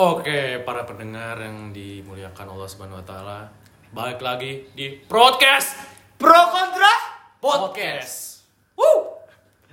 Oke, 0.00 0.64
para 0.64 0.88
pendengar 0.88 1.36
yang 1.44 1.76
dimuliakan 1.76 2.56
Allah 2.56 2.64
Subhanahu 2.64 3.04
wa 3.04 3.04
taala, 3.04 3.52
balik 3.92 4.24
lagi 4.24 4.64
di 4.72 4.96
podcast 4.96 5.76
Pro 6.16 6.40
kontra? 6.48 6.88
podcast. 7.36 8.40
Woo! 8.80 9.20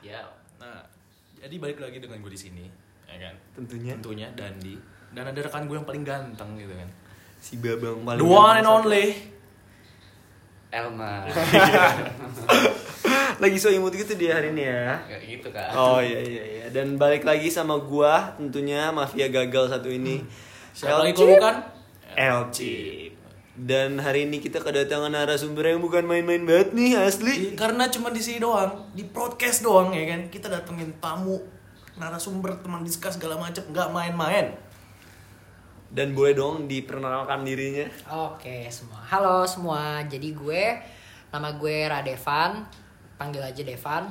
Ya. 0.04 0.28
Nah, 0.60 0.84
jadi 1.40 1.56
balik 1.56 1.80
lagi 1.80 2.04
dengan 2.04 2.20
gue 2.20 2.36
di 2.36 2.44
sini, 2.44 2.68
ya 3.08 3.16
kan? 3.24 3.40
Tentunya 3.56 3.96
Tentunya 3.96 4.28
Dandi 4.36 4.76
dan 5.16 5.32
ada 5.32 5.40
rekan 5.40 5.64
gue 5.64 5.80
yang 5.80 5.88
paling 5.88 6.04
ganteng 6.04 6.60
gitu 6.60 6.76
kan. 6.76 6.90
si 7.40 7.56
Babang 7.56 8.04
paling 8.04 8.20
The 8.20 8.28
one 8.28 8.56
and 8.60 8.68
only. 8.68 9.06
Elma 10.76 11.24
Lagi 13.38 13.58
so 13.62 13.70
imut 13.70 13.94
gitu 13.94 14.18
dia 14.18 14.38
hari 14.38 14.50
ini 14.54 14.66
ya. 14.66 14.98
Kayak 15.06 15.24
gitu 15.30 15.48
kan 15.54 15.70
Oh 15.78 16.00
iya 16.02 16.20
iya 16.22 16.44
iya. 16.44 16.66
Dan 16.74 16.98
balik 16.98 17.22
lagi 17.22 17.54
sama 17.54 17.78
gua 17.78 18.34
tentunya 18.38 18.90
mafia 18.90 19.30
gagal 19.30 19.70
satu 19.70 19.90
ini. 19.90 20.26
Siapa 20.74 21.06
lagi 21.06 21.14
kalau 21.14 21.38
bukan? 21.38 21.56
El 22.18 22.40
Chip. 22.50 23.14
Dan 23.58 23.98
hari 23.98 24.30
ini 24.30 24.38
kita 24.38 24.62
kedatangan 24.62 25.10
narasumber 25.10 25.66
yang 25.74 25.82
bukan 25.82 26.06
main-main 26.06 26.46
banget 26.46 26.78
nih 26.78 26.94
asli. 26.94 27.58
Karena 27.58 27.90
cuma 27.90 28.14
di 28.14 28.22
sini 28.22 28.38
doang, 28.38 28.86
di 28.94 29.02
podcast 29.10 29.66
doang 29.66 29.90
ya 29.98 30.06
kan. 30.14 30.30
Kita 30.30 30.46
datengin 30.46 30.94
tamu, 31.02 31.42
narasumber, 31.98 32.62
teman 32.62 32.86
diskus 32.86 33.18
segala 33.18 33.42
macam, 33.42 33.66
nggak 33.74 33.90
main-main. 33.90 34.54
Dan 35.90 36.14
boleh 36.14 36.38
dong 36.38 36.70
diperkenalkan 36.70 37.42
dirinya. 37.42 37.90
Oke 38.30 38.70
semua, 38.70 39.02
halo 39.10 39.42
semua. 39.50 40.06
Jadi 40.06 40.38
gue, 40.38 40.78
nama 41.34 41.50
gue 41.58 41.78
Radevan, 41.90 42.62
panggil 43.18 43.42
aja 43.42 43.62
Devan. 43.62 44.08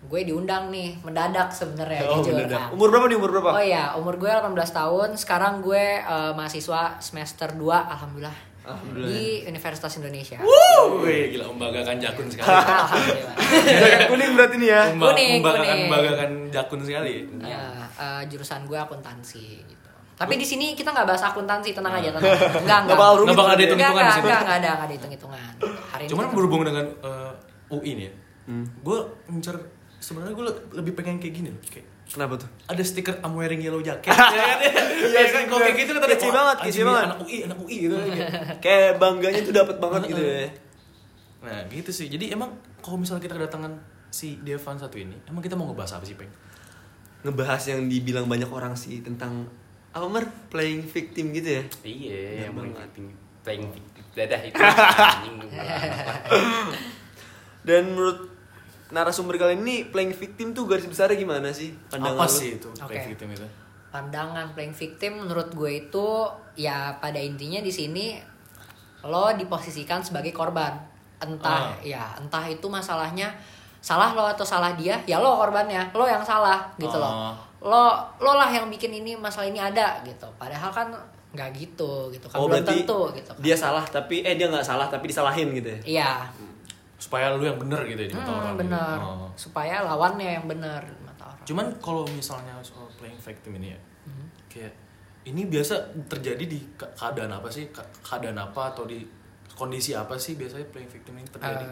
Gue 0.00 0.22
diundang 0.22 0.68
nih, 0.68 0.94
mendadak 1.00 1.50
sebenarnya 1.50 2.06
Oh, 2.06 2.22
jujur. 2.22 2.38
mendadak. 2.38 2.60
Nah, 2.62 2.68
Umur 2.70 2.88
berapa 2.88 3.06
nih 3.06 3.16
umur 3.16 3.30
berapa? 3.32 3.50
Oh 3.50 3.64
iya, 3.64 3.84
umur 3.92 4.14
gue 4.14 4.30
18 4.30 4.46
tahun. 4.70 5.08
Sekarang 5.14 5.58
gue 5.58 5.74
eh, 5.98 6.32
mahasiswa 6.32 6.96
semester 6.98 7.50
2, 7.50 7.58
alhamdulillah. 7.88 8.36
Alhamdulillah. 8.62 9.10
Di 9.10 9.42
Universitas 9.44 9.90
Indonesia. 9.96 10.38
Wih, 10.38 11.32
gila 11.32 11.48
membanggakan 11.48 11.98
jakun 11.98 12.28
sekali. 12.28 12.46
alhamdulillah. 12.52 13.34
Jangan 13.64 14.00
kuning 14.06 14.30
berarti 14.32 14.56
nih 14.56 14.68
ya. 14.68 14.82
Memba- 14.88 15.08
Kuning, 15.10 15.30
membanggakan 15.34 15.66
kuning. 15.66 15.82
membanggakan 15.82 16.30
jakun 16.48 16.80
sekali. 16.80 17.14
Ya, 17.42 17.62
eh, 17.96 18.22
jurusan 18.28 18.60
gue 18.64 18.78
akuntansi 18.78 19.44
gitu. 19.64 19.88
Tapi 20.14 20.34
di 20.34 20.44
sini 20.44 20.74
kita 20.74 20.90
nggak 20.90 21.06
bahas 21.08 21.24
akuntansi, 21.24 21.72
tenang 21.72 21.94
aja, 21.96 22.12
tenang. 22.12 22.22
Enggak, 22.54 22.78
enggak. 22.86 22.96
Nggak 23.18 23.34
bakal 23.34 23.50
ada 23.50 23.56
ya. 23.56 23.64
hitung-hitungan 23.64 23.82
di 23.96 24.04
Enggak, 24.04 24.14
situ. 24.14 24.26
enggak, 24.26 24.40
enggak 24.40 24.56
ada, 24.56 24.68
enggak 24.68 24.84
ada 24.84 24.94
hitung-hitungan. 24.94 25.52
Hari 25.88 26.02
ini 26.04 26.10
Cuman 26.10 26.24
berhubung 26.30 26.62
dengan 26.62 26.86
eh, 26.86 27.30
UI 27.68 27.90
nih 27.96 28.04
ya. 28.08 28.12
Hmm. 28.48 28.66
Gue 28.80 28.98
ngincer 29.28 29.56
sebenarnya 29.98 30.34
gue 30.34 30.46
lebih 30.78 30.92
pengen 30.96 31.20
kayak 31.20 31.34
gini 31.34 31.48
loh, 31.52 31.60
kayak 31.68 31.86
Kenapa 32.08 32.40
tuh? 32.40 32.48
ada 32.64 32.80
stiker 32.80 33.20
I'm 33.20 33.36
wearing 33.36 33.60
yellow 33.60 33.84
jacket. 33.84 34.08
ya 34.16 34.16
kan? 34.16 34.58
Iya 34.96 35.28
kan 35.28 35.42
kalau 35.44 35.60
kayak 35.60 35.76
gitu 35.76 35.90
kan 35.92 36.02
ada 36.08 36.16
Kece 36.16 36.28
banget, 36.32 36.56
kece 36.64 36.80
banget. 36.80 37.04
Anak 37.04 37.18
UI, 37.20 37.36
anak 37.44 37.58
UI 37.60 37.76
gitu. 37.84 37.94
kayak. 38.00 38.28
Kayak 38.64 38.92
bangganya 38.96 39.40
tuh 39.44 39.54
dapat 39.54 39.76
banget 39.76 40.00
gitu 40.16 40.22
ya. 40.24 40.48
Nah, 41.38 41.62
gitu 41.70 41.94
sih. 41.94 42.10
Jadi 42.10 42.34
emang 42.34 42.50
kalau 42.82 42.98
misalnya 42.98 43.22
kita 43.22 43.38
kedatangan 43.38 43.70
si 44.10 44.42
Devan 44.42 44.74
satu 44.74 44.98
ini, 44.98 45.14
emang 45.30 45.38
kita 45.38 45.54
mau 45.54 45.70
ngebahas 45.70 46.02
apa 46.02 46.04
sih, 46.08 46.18
Peng? 46.18 46.26
Ngebahas 47.22 47.62
yang 47.70 47.86
dibilang 47.86 48.26
banyak 48.26 48.50
orang 48.50 48.74
sih 48.74 49.06
tentang 49.06 49.46
apa 49.94 50.06
mer 50.10 50.26
playing 50.50 50.82
victim 50.82 51.30
gitu 51.30 51.62
ya. 51.62 51.62
Iya 51.86 52.18
yang 52.50 52.58
banget. 52.58 52.74
penting 52.90 53.06
Playing 53.46 53.70
victim 53.70 54.02
Dadah 54.18 54.40
itu 54.42 54.58
anjing 54.58 55.36
Dan 57.68 57.92
menurut 57.92 58.32
narasumber 58.88 59.36
kali 59.36 59.54
ini 59.54 59.84
playing 59.86 60.10
victim 60.10 60.50
tuh 60.50 60.64
garis 60.64 60.88
besarnya 60.88 61.14
gimana 61.14 61.52
sih? 61.52 61.76
apa 61.92 62.08
lu? 62.16 62.24
sih 62.24 62.56
itu 62.56 62.72
Oke. 62.72 62.88
play 62.88 63.04
victim 63.06 63.28
itu? 63.30 63.44
pandangan 63.88 64.52
playing 64.52 64.72
victim 64.74 65.12
menurut 65.18 65.48
gue 65.50 65.70
itu 65.82 66.08
ya 66.54 66.92
pada 66.98 67.16
intinya 67.18 67.56
di 67.58 67.68
sini 67.68 68.20
lo 69.02 69.32
diposisikan 69.32 70.00
sebagai 70.00 70.28
korban 70.30 70.76
entah 71.18 71.68
Ah. 71.68 71.76
ya 71.82 72.12
entah 72.14 72.44
itu 72.44 72.64
masalahnya 72.66 73.32
salah 73.78 74.12
lo 74.12 74.24
atau 74.26 74.44
salah 74.44 74.72
dia 74.72 75.00
ya 75.02 75.16
lo 75.16 75.36
korbannya 75.36 75.88
lo 75.90 76.04
yang 76.04 76.20
salah 76.20 76.68
gitu 76.76 76.96
Ah. 76.96 77.00
loh 77.00 77.12
lo 77.62 77.84
lo 78.18 78.32
lah 78.34 78.48
yang 78.48 78.68
bikin 78.68 78.92
ini 78.94 79.12
masalah 79.14 79.44
ini 79.46 79.56
ada 79.58 80.00
gitu 80.02 80.28
padahal 80.34 80.68
kan 80.68 80.88
nggak 81.30 81.48
gitu 81.54 82.08
gitu 82.08 82.24
kan 82.24 82.36
Oh 82.36 82.44
belum 82.46 82.60
tentu 82.62 83.00
gitu 83.14 83.30
kan. 83.30 83.40
dia 83.40 83.52
salah 83.54 83.84
tapi 83.84 84.20
eh 84.20 84.32
dia 84.34 84.48
nggak 84.48 84.62
salah 84.62 84.84
tapi 84.86 85.04
disalahin 85.06 85.48
gitu 85.50 85.68
ya? 85.70 85.80
iya 85.96 86.10
Supaya 87.08 87.32
lu 87.32 87.42
yang 87.42 87.56
bener 87.56 87.80
gitu 87.84 87.96
ya 87.98 88.08
di 88.08 88.14
mata 88.14 88.28
hmm, 88.28 88.38
orang. 88.38 88.56
bener 88.58 88.96
Oh. 89.00 89.28
supaya 89.32 89.80
lawannya 89.80 90.28
yang 90.34 90.44
bener 90.44 90.80
di 90.84 91.02
mata 91.02 91.24
orang 91.26 91.40
Cuman 91.42 91.66
kalau 91.78 92.04
misalnya 92.06 92.52
soal 92.60 92.84
playing 92.94 93.16
victim 93.18 93.56
ini 93.56 93.72
ya, 93.72 93.80
Hmm. 94.04 94.28
kayak 94.46 94.72
ini 95.24 95.44
biasa 95.44 95.74
terjadi 96.04 96.44
di 96.46 96.60
ke- 96.74 96.92
keadaan 96.94 97.32
apa 97.32 97.48
sih? 97.48 97.68
Ke- 97.68 97.88
Keadaan 97.98 98.36
apa 98.38 98.70
atau 98.70 98.84
di 98.84 99.00
kondisi 99.50 99.90
apa 99.92 100.14
sih 100.14 100.34
biasanya 100.34 100.68
playing 100.68 100.86
victim 100.86 101.14
ini 101.14 101.26
terjadi? 101.26 101.64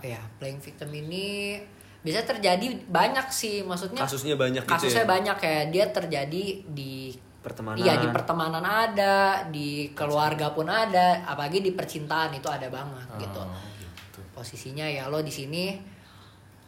Eh, 0.00 0.08
ya 0.08 0.22
playing 0.38 0.58
victim 0.58 0.88
ini 0.88 1.58
bisa 2.00 2.22
terjadi 2.22 2.62
banyak 2.86 3.26
sih 3.28 3.60
maksudnya 3.60 4.00
Kasusnya 4.00 4.34
banyak 4.34 4.62
gitu 4.62 4.70
kasusnya 4.70 5.02
ya? 5.02 5.10
banyak 5.10 5.38
ya 5.40 5.58
dia 5.68 5.84
terjadi 5.88 6.44
di 6.66 7.10
Pertemanan. 7.40 7.76
iya 7.76 7.96
di 7.96 8.08
pertemanan 8.08 8.62
ada 8.62 9.16
di 9.46 9.68
keluarga 9.90 10.48
pun 10.50 10.64
ada 10.64 11.20
apalagi 11.22 11.60
di 11.60 11.70
percintaan 11.70 12.32
itu 12.32 12.46
ada 12.46 12.68
banget 12.68 13.08
gitu 13.18 13.40
Oh, 13.40 13.52
gitu. 14.14 14.30
posisinya 14.30 14.86
ya 14.86 15.10
lo 15.10 15.18
di 15.18 15.30
sini 15.30 15.74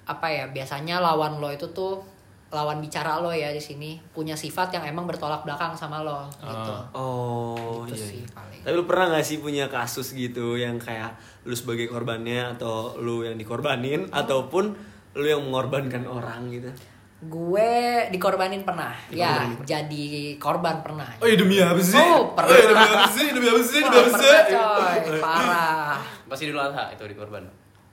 apa 0.07 0.27
ya 0.27 0.45
biasanya 0.49 0.99
lawan 0.99 1.39
lo 1.39 1.51
itu 1.51 1.67
tuh 1.71 1.99
lawan 2.47 2.79
bicara 2.79 3.19
lo 3.19 3.35
ya 3.35 3.51
di 3.51 3.59
sini 3.59 3.99
punya 4.11 4.35
sifat 4.35 4.71
yang 4.71 4.87
emang 4.87 5.03
bertolak 5.03 5.43
belakang 5.43 5.75
sama 5.75 6.03
lo 6.03 6.31
gitu 6.39 6.73
Ah. 6.75 6.87
Oh 6.95 7.83
Gitu 7.87 7.99
iya. 7.99 8.07
sih 8.07 8.23
iya. 8.23 8.31
paling. 8.31 8.61
Tapi 8.63 8.75
lu 8.75 8.83
pernah 8.83 9.07
gak 9.15 9.23
sih 9.23 9.39
punya 9.39 9.67
kasus 9.67 10.11
gitu 10.11 10.55
yang 10.55 10.79
kayak 10.79 11.15
lu 11.43 11.55
sebagai 11.55 11.87
korbannya 11.87 12.55
atau 12.55 12.99
lu 12.99 13.23
yang 13.23 13.35
dikorbanin 13.35 14.11
ataupun 14.11 14.75
lu 15.15 15.27
yang 15.27 15.43
mengorbankan 15.43 16.03
orang 16.05 16.51
gitu? 16.51 16.71
gue 17.17 17.73
dikorbanin 18.13 18.61
pernah 18.61 18.93
ya 19.09 19.41
jadi 19.65 20.37
korban 20.37 20.85
pernah 20.85 21.09
Oh 21.17 21.25
iya 21.25 21.41
demi 21.41 21.57
apa 21.57 21.81
sih? 21.81 21.97
Oh, 21.97 22.29
pernah. 22.37 22.53
Eh, 22.53 22.65
demi 22.69 22.85
apa 22.85 23.09
sih? 23.09 23.27
Demi 23.33 23.47
apa 23.49 23.63
sih? 23.65 23.81
Demi 23.81 23.97
apa 23.97 24.11
sih? 24.21 24.35
pernah 24.45 25.23
parah 25.25 25.97
Pasti 26.27 26.45
dulu 26.45 26.59
adha 26.59 26.91
itu 26.91 27.03
di 27.03 27.13
korban 27.13 27.43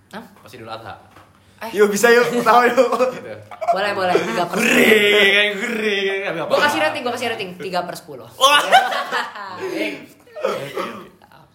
Hah? 0.09 0.23
Pasti 0.39 0.55
dulu 0.57 0.69
adha 0.69 0.93
Eh. 1.63 1.69
Yuk 1.73 1.87
bisa 1.87 2.09
yuk, 2.09 2.27
tahu 2.43 2.59
yuk. 2.65 2.75
gitu. 2.75 2.83
boleh 3.71 3.91
boleh 3.95 4.13
tiga 4.19 4.43
per 4.43 4.59
Gurih, 4.59 5.25
kayak 5.31 5.49
gurih. 5.55 6.05
Tapi 6.21 6.37
apa? 6.37 6.49
gue 6.49 6.59
kasih 6.61 6.79
rating 6.81 7.01
gue 7.01 7.13
kasih 7.13 7.27
rating 7.31 7.49
tiga 7.55 7.79
per 7.81 7.95
sepuluh 7.95 8.27
Wah. 8.33 8.59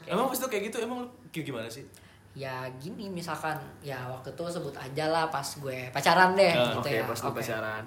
Emang 0.09 0.25
pas 0.25 0.34
itu 0.34 0.47
kayak 0.47 0.62
gitu 0.67 0.77
emang 0.81 1.05
lu 1.05 1.09
gimana 1.31 1.69
sih? 1.69 1.84
ya 2.33 2.65
gini 2.78 3.11
misalkan 3.11 3.59
ya 3.83 3.99
waktu 4.06 4.31
itu 4.31 4.43
sebut 4.47 4.71
aja 4.72 5.11
lah 5.11 5.27
pas 5.27 5.43
gue 5.43 5.91
pacaran 5.91 6.33
deh 6.33 6.49
Ah, 6.49 6.71
gitu 6.71 6.87
Oke, 6.87 6.94
ya 6.94 7.03
pas 7.03 7.19
Oke. 7.21 7.34
pacaran. 7.34 7.83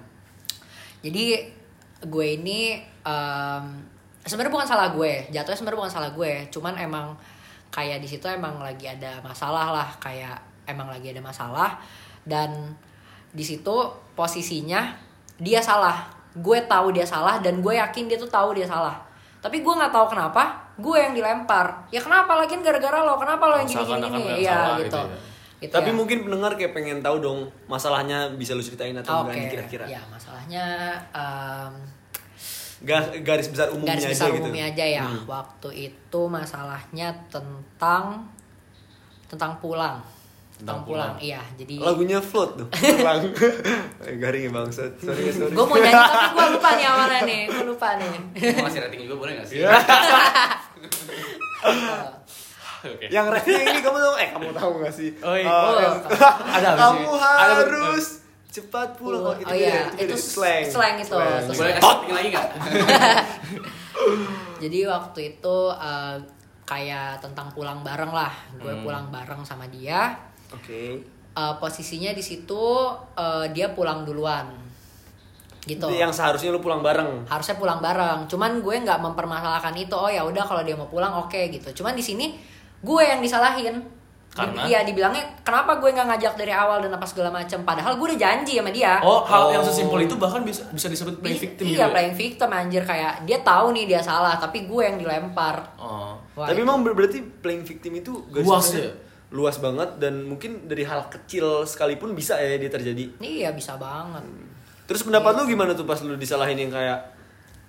jadi 1.00 1.24
gue 2.04 2.26
ini 2.36 2.76
em, 3.00 3.64
sebenarnya 4.20 4.52
bukan 4.52 4.68
salah 4.68 4.92
gue 4.92 5.24
jatuhnya 5.32 5.56
sebenarnya 5.56 5.80
bukan 5.80 5.90
salah 5.90 6.12
gue 6.12 6.52
cuman 6.52 6.76
emang 6.76 7.16
kayak 7.72 7.98
di 7.98 8.08
situ 8.08 8.28
emang 8.28 8.60
lagi 8.60 8.84
ada 8.84 9.18
masalah 9.24 9.72
lah 9.72 9.88
kayak 9.96 10.36
emang 10.68 10.92
lagi 10.92 11.10
ada 11.10 11.24
masalah. 11.24 11.80
Dan 12.22 12.76
di 13.32 13.42
situ 13.42 13.72
posisinya 14.12 14.92
dia 15.40 15.58
salah. 15.58 16.06
Gue 16.36 16.60
tahu 16.64 16.92
dia 16.92 17.08
salah 17.08 17.40
dan 17.40 17.64
gue 17.64 17.74
yakin 17.74 18.06
dia 18.06 18.20
tuh 18.20 18.28
tahu 18.28 18.52
dia 18.52 18.68
salah. 18.68 19.00
Tapi 19.42 19.64
gue 19.64 19.74
nggak 19.74 19.90
tahu 19.90 20.12
kenapa 20.12 20.54
gue 20.78 20.96
yang 20.96 21.12
dilempar. 21.12 21.88
Ya 21.90 21.98
kenapa 21.98 22.36
lagi 22.38 22.54
gara-gara 22.60 23.02
lo? 23.02 23.16
Kenapa 23.18 23.44
lo 23.50 23.54
yang 23.58 23.68
gini 23.68 23.84
gini 23.84 24.00
gini? 24.06 24.22
yang 24.22 24.38
ya 24.38 24.52
salah 24.54 24.76
gitu, 24.78 24.84
gitu. 24.86 25.00
ya. 25.00 25.18
Gitu 25.62 25.72
Tapi 25.78 25.90
ya. 25.90 25.94
mungkin 25.94 26.18
pendengar 26.26 26.52
kayak 26.58 26.72
pengen 26.74 26.98
tahu 27.00 27.16
dong 27.22 27.40
masalahnya 27.70 28.34
bisa 28.34 28.50
lu 28.50 28.62
ceritain 28.62 28.98
atau 28.98 29.22
Oke, 29.22 29.30
enggak 29.38 29.62
kira-kira. 29.62 29.84
ya 29.86 30.02
masalahnya 30.10 30.64
em, 31.14 31.72
Ga- 31.78 32.01
garis 33.20 33.48
besar 33.48 33.70
umumnya 33.70 33.94
garis 33.94 34.04
aja 34.04 34.12
besar 34.12 34.28
gitu. 34.30 34.42
umumnya 34.42 34.64
aja 34.66 34.84
ya. 34.84 35.04
Hmm. 35.04 35.22
Waktu 35.24 35.68
itu 35.84 36.20
masalahnya 36.26 37.08
tentang 37.28 38.26
tentang 39.26 39.56
pulang. 39.56 40.02
Tentang 40.52 40.82
pulang. 40.82 41.14
pulang. 41.14 41.18
Iya, 41.18 41.42
jadi 41.56 41.74
Lagunya 41.76 42.18
float 42.18 42.50
tuh. 42.54 42.68
Pulang. 42.94 43.18
Eh, 44.00 44.14
Garing 44.14 44.42
ya 44.46 44.52
bangsat. 44.52 44.94
Sorry 44.96 45.26
sorry. 45.28 45.50
gue 45.50 45.64
mau 45.64 45.74
nyanyi 45.74 45.90
tapi 45.90 46.26
gue 46.30 46.46
lupa 46.52 46.68
nih 46.72 46.86
awalnya 46.92 47.20
nih, 47.24 47.40
gue 47.46 47.64
lupa 47.64 47.88
nih. 47.96 48.10
Mau 48.54 48.62
ngasih 48.62 48.80
rating 48.80 49.00
juga 49.02 49.16
boleh 49.18 49.32
gak 49.36 49.46
sih? 49.48 49.56
Iya. 49.58 49.70
Oke. 52.82 53.06
Yang 53.08 53.26
refnya 53.32 53.58
ini 53.64 53.78
kamu 53.80 53.94
tahu 53.96 54.14
eh 54.18 54.28
kamu 54.28 54.48
tahu 54.52 54.70
gak 54.82 54.90
sih? 54.92 55.10
Oh, 55.18 55.34
iya. 55.34 55.46
Eh, 55.46 55.54
Oh, 55.54 55.78
yang- 55.78 56.02
Ada 56.02 56.66
apa 56.68 56.74
sih? 56.74 56.82
kamu 56.82 57.10
Ada- 57.14 57.54
harus 57.56 58.06
cepat 58.52 58.88
pulang. 58.94 59.22
Oh, 59.22 59.28
Oh, 59.28 59.34
itu 59.34 59.48
oh 59.48 59.56
iya, 59.56 59.88
beda, 59.88 59.96
itu 59.98 60.12
beda. 60.12 60.28
slang. 60.28 60.62
slang 60.66 60.94
itu, 60.96 61.08
Slang. 61.08 61.40
slang. 61.42 61.56
Boleh 61.56 61.72
kasih 61.74 62.12
lagi 62.12 62.28
gak? 62.30 62.46
Jadi 64.62 64.78
waktu 64.84 65.20
itu 65.32 65.56
eh, 65.72 66.16
kayak 66.62 67.18
tentang 67.18 67.48
pulang 67.50 67.80
bareng 67.80 68.10
lah. 68.10 68.30
Gue 68.54 68.70
Hmm. 68.70 68.82
pulang 68.82 69.06
bareng 69.08 69.42
sama 69.42 69.66
dia. 69.66 70.14
Oke. 70.50 71.00
Eh, 71.32 71.54
posisinya 71.56 72.12
di 72.12 72.20
situ 72.20 72.62
eh, 73.14 73.46
dia 73.50 73.72
pulang 73.72 74.04
duluan. 74.04 74.60
gitu 75.62 75.86
Yang 75.88 76.18
seharusnya 76.18 76.50
lu 76.50 76.58
pulang 76.58 76.82
bareng. 76.82 77.22
harusnya 77.24 77.54
pulang 77.54 77.78
bareng 77.78 78.26
cuman 78.26 78.58
gue 78.58 78.82
nggak 78.82 78.98
mempermasalahkan 79.00 79.70
itu 79.76 79.94
oh 79.94 80.10
ya 80.10 80.20
udah 80.20 80.42
kalau 80.42 80.58
dia 80.60 80.74
mau 80.74 80.90
pulang 80.90 81.14
oke 81.16 81.38
gitu 81.48 81.70
cuman 81.72 81.94
di 81.94 82.02
sini 82.02 82.34
gue 82.82 82.98
yang 83.00 83.22
disalahin 83.22 83.78
Karena? 84.32 84.64
Iya 84.64 84.80
dibilangnya 84.82 85.20
kenapa 85.40 85.76
gue 85.76 85.88
nggak 85.88 86.08
ngajak 86.08 86.34
dari 86.34 86.48
awal 86.50 86.80
dan 86.80 86.88
apa 86.90 87.04
segala 87.04 87.28
macam 87.30 87.60
padahal 87.62 87.94
gue 87.94 88.06
udah 88.06 88.18
janji 88.18 88.56
sama 88.56 88.70
dia 88.70 88.96
Oh, 88.98 89.20
hal 89.22 89.52
yang 89.52 89.60
Oh. 89.60 89.68
sesimpel 89.68 90.00
itu 90.02 90.16
bahkan 90.16 90.40
bisa 90.40 90.64
bisa 90.68 90.88
disebut 90.88 91.20
playing 91.20 91.36
I- 91.36 91.42
victim 91.42 91.62
iya 91.62 91.70
gitu 91.70 91.82
ya? 91.82 91.88
playing 91.90 92.16
victim 92.16 92.48
anjir 92.50 92.82
kayak 92.82 93.12
dia 93.22 93.38
tahu 93.40 93.66
nih 93.70 93.84
dia 93.86 94.00
salah 94.00 94.34
tapi 94.34 94.64
gue 94.64 94.82
yang 94.82 94.96
dilempar 94.96 95.76
Oh. 95.76 96.16
Wah, 96.32 96.48
Tapi 96.48 96.56
itu- 96.56 96.64
emang 96.64 96.80
ber- 96.80 96.94
berarti 96.94 97.20
playing 97.20 97.60
victim 97.62 97.92
itu 97.94 98.12
Luas 98.32 98.72
ya? 98.72 98.88
Luas 99.28 99.56
banget 99.58 99.96
dan 99.96 100.22
mungkin 100.22 100.64
dari 100.64 100.82
hal 100.82 101.08
kecil 101.08 101.64
sekalipun 101.64 102.12
bisa 102.12 102.32
ya 102.34 102.56
dia 102.56 102.68
terjadi. 102.68 103.04
iya 103.18 103.48
bisa 103.50 103.76
banget 103.76 104.24
Terus 104.82 105.04
pendapat 105.04 105.32
lu 105.34 105.44
gimana 105.46 105.72
tuh 105.72 105.84
pas 105.84 106.00
lu 106.00 106.16
disalahin 106.16 106.56
yang 106.58 106.68
kayak 106.68 107.00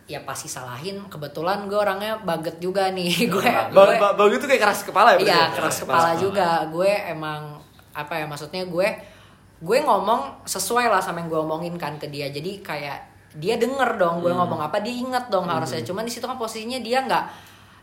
ya 0.03 0.19
pasti 0.27 0.51
salahin 0.51 0.99
kebetulan 1.07 1.63
gue 1.71 1.79
orangnya 1.79 2.19
baget 2.19 2.59
juga 2.59 2.91
nih. 2.91 3.11
Gue 3.33 3.47
ba 3.47 3.71
gue 3.71 3.95
ba 3.99 4.09
ba- 4.13 4.27
itu 4.27 4.43
kayak 4.43 4.61
keras 4.61 4.79
kepala 4.83 5.15
ya? 5.15 5.17
iya 5.23 5.31
ya? 5.31 5.43
keras 5.55 5.77
kepala 5.83 6.11
juga. 6.19 6.67
Gue 6.67 6.91
emang 6.91 7.63
apa 7.95 8.19
ya 8.19 8.25
maksudnya 8.27 8.67
gue 8.67 8.87
gue 9.63 9.77
ngomong 9.79 10.43
sesuai 10.43 10.91
lah 10.91 10.99
sama 10.99 11.23
yang 11.23 11.31
gue 11.31 11.39
omongin 11.39 11.75
kan 11.79 11.95
ke 11.95 12.11
dia. 12.11 12.27
Jadi 12.27 12.59
kayak 12.59 12.99
dia 13.39 13.55
denger 13.55 13.95
dong 13.95 14.19
gue 14.19 14.29
ngomong 14.29 14.59
apa 14.59 14.83
dia 14.83 14.91
inget 14.91 15.31
dong 15.31 15.47
harusnya. 15.47 15.79
Cuman 15.87 16.03
di 16.03 16.11
situ 16.11 16.27
kan 16.27 16.35
posisinya 16.35 16.83
dia 16.83 16.99
nggak 17.07 17.23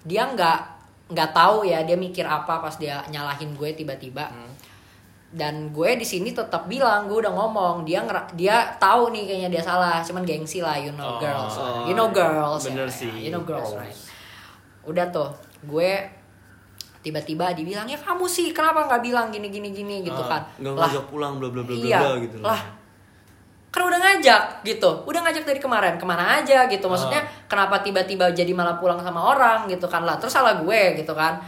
dia 0.05 0.29
nggak 0.29 0.59
nggak 1.11 1.31
tahu 1.35 1.67
ya 1.67 1.83
dia 1.83 1.97
mikir 1.99 2.23
apa 2.23 2.63
pas 2.63 2.77
dia 2.77 3.03
nyalahin 3.11 3.57
gue 3.57 3.75
tiba-tiba 3.75 4.31
dan 5.31 5.71
gue 5.71 5.91
di 5.95 6.03
sini 6.03 6.35
tetap 6.35 6.67
bilang 6.67 7.07
gue 7.07 7.15
udah 7.17 7.31
ngomong 7.31 7.87
dia 7.87 8.03
ngera- 8.03 8.27
dia 8.35 8.67
tahu 8.77 9.15
nih 9.15 9.23
kayaknya 9.25 9.51
dia 9.53 9.63
salah 9.63 10.03
cuman 10.03 10.27
gengsi 10.27 10.59
lah 10.59 10.75
you 10.75 10.91
know 10.91 11.07
Oh. 11.07 11.19
girls. 11.19 11.55
Oh, 11.55 11.87
you 11.87 11.95
know 11.95 12.11
girls 12.11 12.67
bener 12.67 12.85
ya, 12.85 12.91
sih. 12.91 13.13
you 13.17 13.31
know 13.31 13.41
girls 13.41 13.71
right. 13.73 13.95
Udah 14.83 15.07
tuh 15.09 15.31
gue 15.63 15.91
tiba-tiba 17.01 17.55
dibilang 17.55 17.87
ya 17.87 17.97
kamu 17.97 18.27
sih 18.27 18.51
kenapa 18.51 18.85
nggak 18.85 19.01
bilang 19.01 19.31
gini 19.31 19.49
gini 19.49 19.71
gini? 19.71 20.03
gitu 20.03 20.19
Ah, 20.21 20.29
kan. 20.29 20.43
nggak 20.59 20.75
lah 20.75 20.85
ngajak 20.85 21.05
pulang 21.07 21.39
bla 21.39 21.49
bla 21.49 21.63
bla 21.63 21.75
iya. 21.75 21.99
bla 21.99 22.13
gitu 22.19 22.37
lah 22.41 22.61
kan 23.71 23.87
udah 23.87 24.03
ngajak 24.03 24.67
gitu. 24.67 24.91
Udah 25.07 25.23
ngajak 25.23 25.47
dari 25.47 25.63
kemarin 25.63 25.95
ke 25.95 26.03
mana 26.03 26.43
aja 26.43 26.67
gitu. 26.67 26.91
Maksudnya 26.91 27.23
kenapa 27.47 27.79
tiba-tiba 27.79 28.27
jadi 28.35 28.51
malah 28.51 28.75
pulang 28.75 28.99
sama 28.99 29.23
orang 29.23 29.71
gitu 29.71 29.87
kan. 29.87 30.03
Lah 30.03 30.19
terus 30.19 30.35
salah 30.35 30.59
gue 30.59 30.99
gitu 30.99 31.15
kan. 31.15 31.39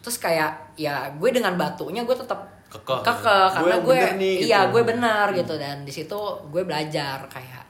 Terus 0.00 0.16
kayak 0.16 0.72
ya 0.80 1.12
gue 1.12 1.28
dengan 1.28 1.52
batunya 1.52 2.00
gue 2.00 2.16
tetap 2.16 2.55
Kekeh. 2.78 3.00
kekeh 3.02 3.44
Gue 3.48 3.54
karena 3.56 3.76
gue 3.78 3.96
bener 3.96 4.12
nih, 4.16 4.34
iya 4.42 4.60
gitu. 4.62 4.72
gue 4.72 4.82
benar 4.86 5.26
gitu 5.32 5.54
dan 5.56 5.76
di 5.80 5.90
situ 5.90 6.18
gue 6.46 6.62
belajar 6.62 7.24
kayak 7.26 7.64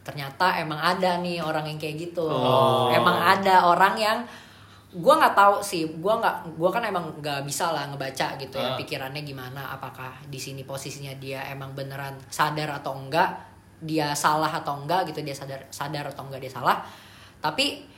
ternyata 0.00 0.58
emang 0.58 0.78
ada 0.78 1.18
nih 1.18 1.38
orang 1.38 1.62
yang 1.64 1.78
kayak 1.78 1.96
gitu 2.00 2.26
Oh. 2.26 2.90
emang 2.90 3.14
ada 3.14 3.64
orang 3.64 3.94
yang 3.94 4.18
gue 4.90 5.14
nggak 5.14 5.32
tahu 5.32 5.56
sih 5.58 5.86
gue 5.88 6.12
nggak 6.12 6.36
gue 6.52 6.68
kan 6.68 6.82
emang 6.82 7.16
nggak 7.16 7.42
bisa 7.42 7.70
lah 7.70 7.86
ngebaca 7.86 8.34
gitu 8.34 8.56
ya 8.56 8.68
Ah. 8.68 8.76
pikirannya 8.76 9.22
gimana 9.22 9.70
apakah 9.70 10.10
di 10.26 10.36
sini 10.36 10.62
posisinya 10.62 11.14
dia 11.16 11.40
emang 11.46 11.72
beneran 11.72 12.12
sadar 12.28 12.68
atau 12.74 12.92
enggak 12.94 13.30
dia 13.78 14.12
salah 14.12 14.52
atau 14.52 14.76
enggak 14.76 15.06
gitu 15.06 15.22
dia 15.22 15.32
sadar 15.32 15.64
sadar 15.68 16.04
atau 16.04 16.26
enggak 16.26 16.38
dia 16.40 16.52
salah 16.52 16.82
tapi 17.38 17.88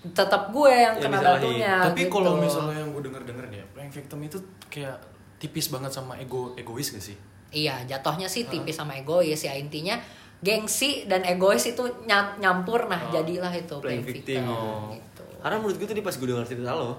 tetap 0.00 0.48
gue 0.48 0.72
yang 0.72 0.96
Yang 0.96 1.04
kena 1.04 1.12
disalahin. 1.14 1.36
batunya 1.36 1.74
Tapi 1.84 2.00
gitu. 2.00 2.10
kalau 2.10 2.32
misalnya 2.34 2.76
yang 2.78 2.90
gue 2.90 3.02
denger 3.04 3.22
denger 3.22 3.44
nih 3.46 3.58
ya, 3.60 3.66
victim 3.92 4.18
itu 4.22 4.38
kayak 4.66 4.96
tipis 5.40 5.72
banget 5.72 5.90
sama 5.90 6.20
ego 6.20 6.52
egois 6.54 6.92
gak 6.92 7.00
sih? 7.00 7.16
Iya, 7.50 7.82
jatuhnya 7.88 8.30
sih 8.30 8.46
tipis 8.46 8.76
sama 8.78 8.94
egois 8.94 9.40
ya 9.40 9.56
intinya 9.56 9.98
gengsi 10.40 11.04
dan 11.04 11.20
egois 11.24 11.60
itu 11.66 11.84
nyam- 12.08 12.36
nyampur 12.40 12.88
nah 12.88 12.96
jadilah 13.12 13.52
itu 13.52 13.76
playing 13.76 14.00
playing 14.00 14.04
victim 14.08 14.40
victim, 14.40 14.42
oh. 14.48 14.88
gitu. 14.96 15.24
karena 15.44 15.56
menurut 15.60 15.76
gue 15.76 15.88
tadi 15.92 16.00
pas 16.00 16.16
gue 16.16 16.28
dengar 16.32 16.46
cerita 16.48 16.72
lo 16.72 16.96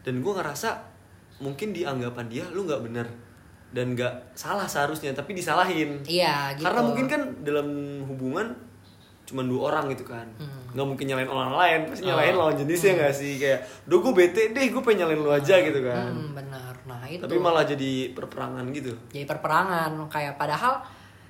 dan 0.00 0.14
gue 0.24 0.32
ngerasa 0.32 0.68
mungkin 1.44 1.76
di 1.76 1.84
anggapan 1.84 2.26
dia 2.32 2.44
lu 2.48 2.64
nggak 2.64 2.80
bener 2.88 3.04
dan 3.76 3.92
nggak 3.92 4.32
salah 4.32 4.64
seharusnya 4.64 5.12
tapi 5.12 5.36
disalahin 5.36 6.00
Iya, 6.08 6.56
gitu. 6.56 6.64
karena 6.64 6.80
mungkin 6.80 7.06
kan 7.06 7.22
dalam 7.44 7.68
hubungan 8.08 8.56
cuma 9.30 9.42
dua 9.42 9.70
orang 9.70 9.86
gitu 9.88 10.02
kan 10.04 10.26
Hmm. 10.36 10.66
nggak 10.70 10.86
mungkin 10.86 11.04
nyalain 11.06 11.26
orang 11.26 11.52
lain 11.52 11.80
pasti 11.86 12.02
nyalain 12.04 12.34
lawan 12.34 12.54
jenisnya 12.54 12.92
nggak 12.96 13.12
sih 13.12 13.32
kayak 13.36 13.58
duh 13.84 13.98
gue 14.00 14.12
bete 14.12 14.50
deh 14.50 14.66
gue 14.66 14.78
pengen 14.80 15.06
nyalain 15.06 15.20
lu 15.20 15.30
aja 15.30 15.54
gitu 15.56 15.80
kan 15.80 16.10
Hmm, 16.10 16.30
benar. 16.32 16.74
Nah, 16.82 17.02
itu. 17.04 17.20
tapi 17.20 17.36
malah 17.36 17.62
jadi 17.62 17.90
perperangan 18.10 18.66
gitu 18.70 18.90
jadi 19.08 19.22
perperangan 19.24 19.94
kayak 20.06 20.34
padahal 20.34 20.82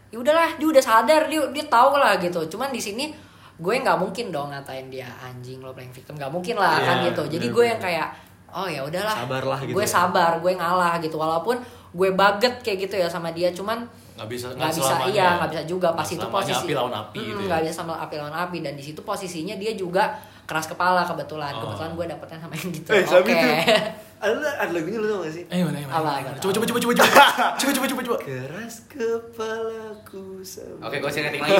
ya 0.09 0.17
udahlah 0.17 0.49
dia 0.55 0.67
udah 0.67 0.81
sadar 0.81 1.23
dia 1.27 1.41
dia 1.49 1.65
tahu 1.67 1.95
lah 1.95 2.17
gitu. 2.17 2.41
Cuman 2.49 2.69
di 2.69 2.79
sini 2.79 3.13
gue 3.55 3.75
nggak 3.77 3.95
mungkin 3.95 4.29
dong 4.29 4.49
ngatain 4.49 4.89
dia 4.89 5.07
anjing 5.21 5.61
lo 5.61 5.71
playing 5.71 5.91
victim 5.91 6.17
nggak 6.17 6.29
mungkin 6.29 6.57
lah 6.57 6.75
Iya, 6.75 6.85
kan 6.85 6.97
gitu. 7.07 7.23
Jadi 7.29 7.47
gue 7.47 7.55
bener-bener. 7.55 7.71
yang 7.71 7.81
kayak 7.81 8.09
oh 8.51 8.67
ya 8.67 8.81
udahlah. 8.83 9.17
Sabarlah 9.17 9.59
gitu 9.61 9.73
Gue 9.73 9.85
ya. 9.85 9.91
sabar, 9.91 10.33
gue 10.37 10.53
ngalah 10.53 10.95
gitu. 10.99 11.15
Walaupun 11.15 11.57
gue 11.91 12.09
baget 12.11 12.55
kayak 12.61 12.79
gitu 12.85 12.95
ya 12.97 13.07
sama 13.07 13.31
dia, 13.31 13.51
cuman 13.51 13.83
Nggak 14.13 14.29
bisa 14.29 14.47
nggak 14.51 14.69
bisa 14.69 14.81
selamanya 14.85 15.09
iya 15.09 15.25
ya. 15.25 15.31
nggak 15.35 15.51
bisa 15.51 15.63
juga 15.65 15.89
pas 15.91 16.05
itu 16.05 16.27
posisi 16.29 16.61
api 16.63 16.73
lawan 16.73 16.93
api 16.95 17.17
Mm, 17.17 17.25
gitu 17.27 17.41
ya. 17.41 17.47
nggak 17.49 17.61
bisa 17.63 17.75
sama 17.75 17.93
api 17.99 18.15
lawan 18.15 18.37
api 18.39 18.59
dan 18.61 18.75
di 18.75 18.85
situ 18.85 19.01
posisinya 19.01 19.55
dia 19.55 19.73
juga 19.73 20.13
keras 20.45 20.67
kepala 20.67 21.03
kebetulan 21.03 21.53
Oh. 21.53 21.61
kebetulan 21.65 21.91
gue 21.91 22.07
dapetnya 22.07 22.39
sama 22.39 22.53
yang 22.55 22.69
gitu 22.71 22.89
eh 22.91 23.01
oke 23.03 23.33
tuh 23.33 23.51
ada 24.21 24.37
ada 24.61 24.71
lagunya 24.71 25.01
lu 25.01 25.09
tau 25.09 25.25
gak 25.25 25.33
sih 25.33 25.45
Eh 25.49 25.65
mana 25.65 25.81
mana. 25.81 25.97
Apa, 25.97 26.11
mana. 26.21 26.37
Coba 26.37 26.53
coba 26.53 26.67
coba 26.69 26.79
coba 26.79 26.93
coba. 26.93 27.09
Coba 27.57 27.71
coba 27.73 27.87
coba 27.89 28.03
coba. 28.05 28.17
keras 28.21 28.75
kepalaku 28.85 30.25
sama 30.45 30.85
Oke, 30.85 30.97
gue 30.99 31.11
rating 31.17 31.41
lagi. 31.41 31.57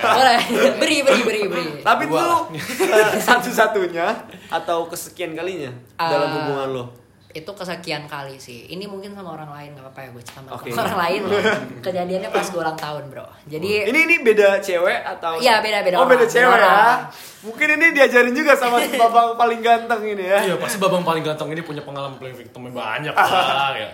boleh? 0.00 0.40
beri 0.74 0.96
beri 1.02 1.20
beri 1.20 1.40
beri 1.46 1.66
Tapi 1.80 2.02
tuh 2.08 2.40
eh, 2.80 3.20
satu-satunya 3.20 4.06
atau 4.48 4.88
kesekian 4.88 5.32
kalinya 5.34 5.68
dalam 5.94 6.24
Ah. 6.24 6.34
hubungan 6.34 6.68
lo. 6.72 6.84
Itu 7.30 7.46
kesekian 7.46 8.04
kali 8.04 8.34
sih 8.36 8.66
ini 8.68 8.84
mungkin 8.84 9.14
sama 9.14 9.38
orang 9.38 9.46
lain 9.48 9.70
nggak 9.72 9.86
apa-apa 9.86 10.00
ya 10.02 10.08
gue 10.10 10.22
cerita 10.26 10.40
sama 10.42 10.50
Oke. 10.58 10.68
orang 10.74 10.98
lain 10.98 11.20
kejadiannya 11.86 12.28
pas 12.28 12.42
gue 12.44 12.58
ulang 12.58 12.74
tahun 12.74 13.02
bro 13.06 13.26
jadi 13.46 13.70
Ini 13.86 13.98
ini 14.02 14.14
beda 14.20 14.58
cewek 14.58 14.98
atau 15.06 15.38
Iya, 15.38 15.62
beda-beda 15.62 15.96
Oh, 15.96 16.04
beda 16.04 16.20
orang, 16.20 16.28
cewek 16.28 16.50
beda 16.50 16.58
ya. 16.58 16.74
orang. 16.74 16.98
Mungkin 17.40 17.66
ini 17.72 17.86
diajarin 17.94 18.34
juga 18.34 18.52
sama 18.52 18.82
si 18.82 18.94
babang 18.94 19.32
paling 19.32 19.60
ganteng 19.60 20.02
ini 20.04 20.26
ya. 20.26 20.38
Iya 20.42 20.54
pasti 20.56 20.76
babang 20.76 21.00
paling 21.00 21.22
ganteng 21.22 21.48
ini 21.48 21.62
punya 21.62 21.80
pengalaman 21.80 22.18
playing 22.18 22.34
victimnya 22.36 22.72
banyak 22.72 23.14
lah 23.14 23.72
ya. 23.82 23.88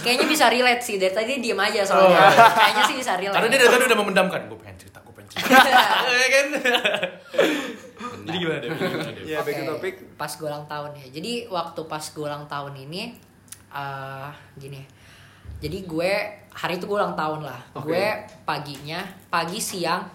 kayaknya 0.00 0.24
bisa 0.24 0.46
relate 0.48 0.80
sih 0.80 0.96
dari 0.96 1.12
tadi 1.12 1.36
dia 1.36 1.52
diem 1.52 1.60
aja 1.60 1.84
soalnya 1.84 2.32
kayaknya 2.32 2.82
sih 2.86 2.96
bisa 2.96 3.12
relate 3.14 3.36
Karena 3.36 3.48
dia 3.48 3.58
dari 3.58 3.72
tadi 3.72 3.84
udah 3.84 3.98
memendamkan. 3.98 4.40
Gue 4.46 4.58
pengen 4.58 4.76
cerita, 4.78 4.98
gue 5.00 5.12
pengen 5.12 5.28
cerita. 5.28 5.58
Iya 6.08 6.28
kan? 6.30 6.46
Gimana 8.40 8.58
deh? 8.64 8.70
Iya, 9.28 9.38
back 9.46 9.54
to 9.60 9.64
topic. 9.76 9.94
Pas 10.16 10.32
gue 10.32 10.48
ulang 10.48 10.64
tahun 10.64 10.90
ya. 10.96 11.06
Jadi 11.20 11.32
waktu 11.52 11.80
pas 11.84 12.04
gue 12.04 12.24
ulang 12.24 12.44
tahun 12.48 12.74
ini, 12.88 13.02
eh 13.70 14.30
gini. 14.56 14.82
Jadi 15.60 15.78
gue 15.84 16.12
hari 16.56 16.80
itu 16.80 16.88
gue 16.88 16.96
ulang 16.96 17.12
tahun 17.14 17.44
lah. 17.44 17.60
Oke. 17.76 17.92
Gue 17.92 18.04
paginya, 18.48 19.04
pagi 19.28 19.60
siang, 19.60 20.08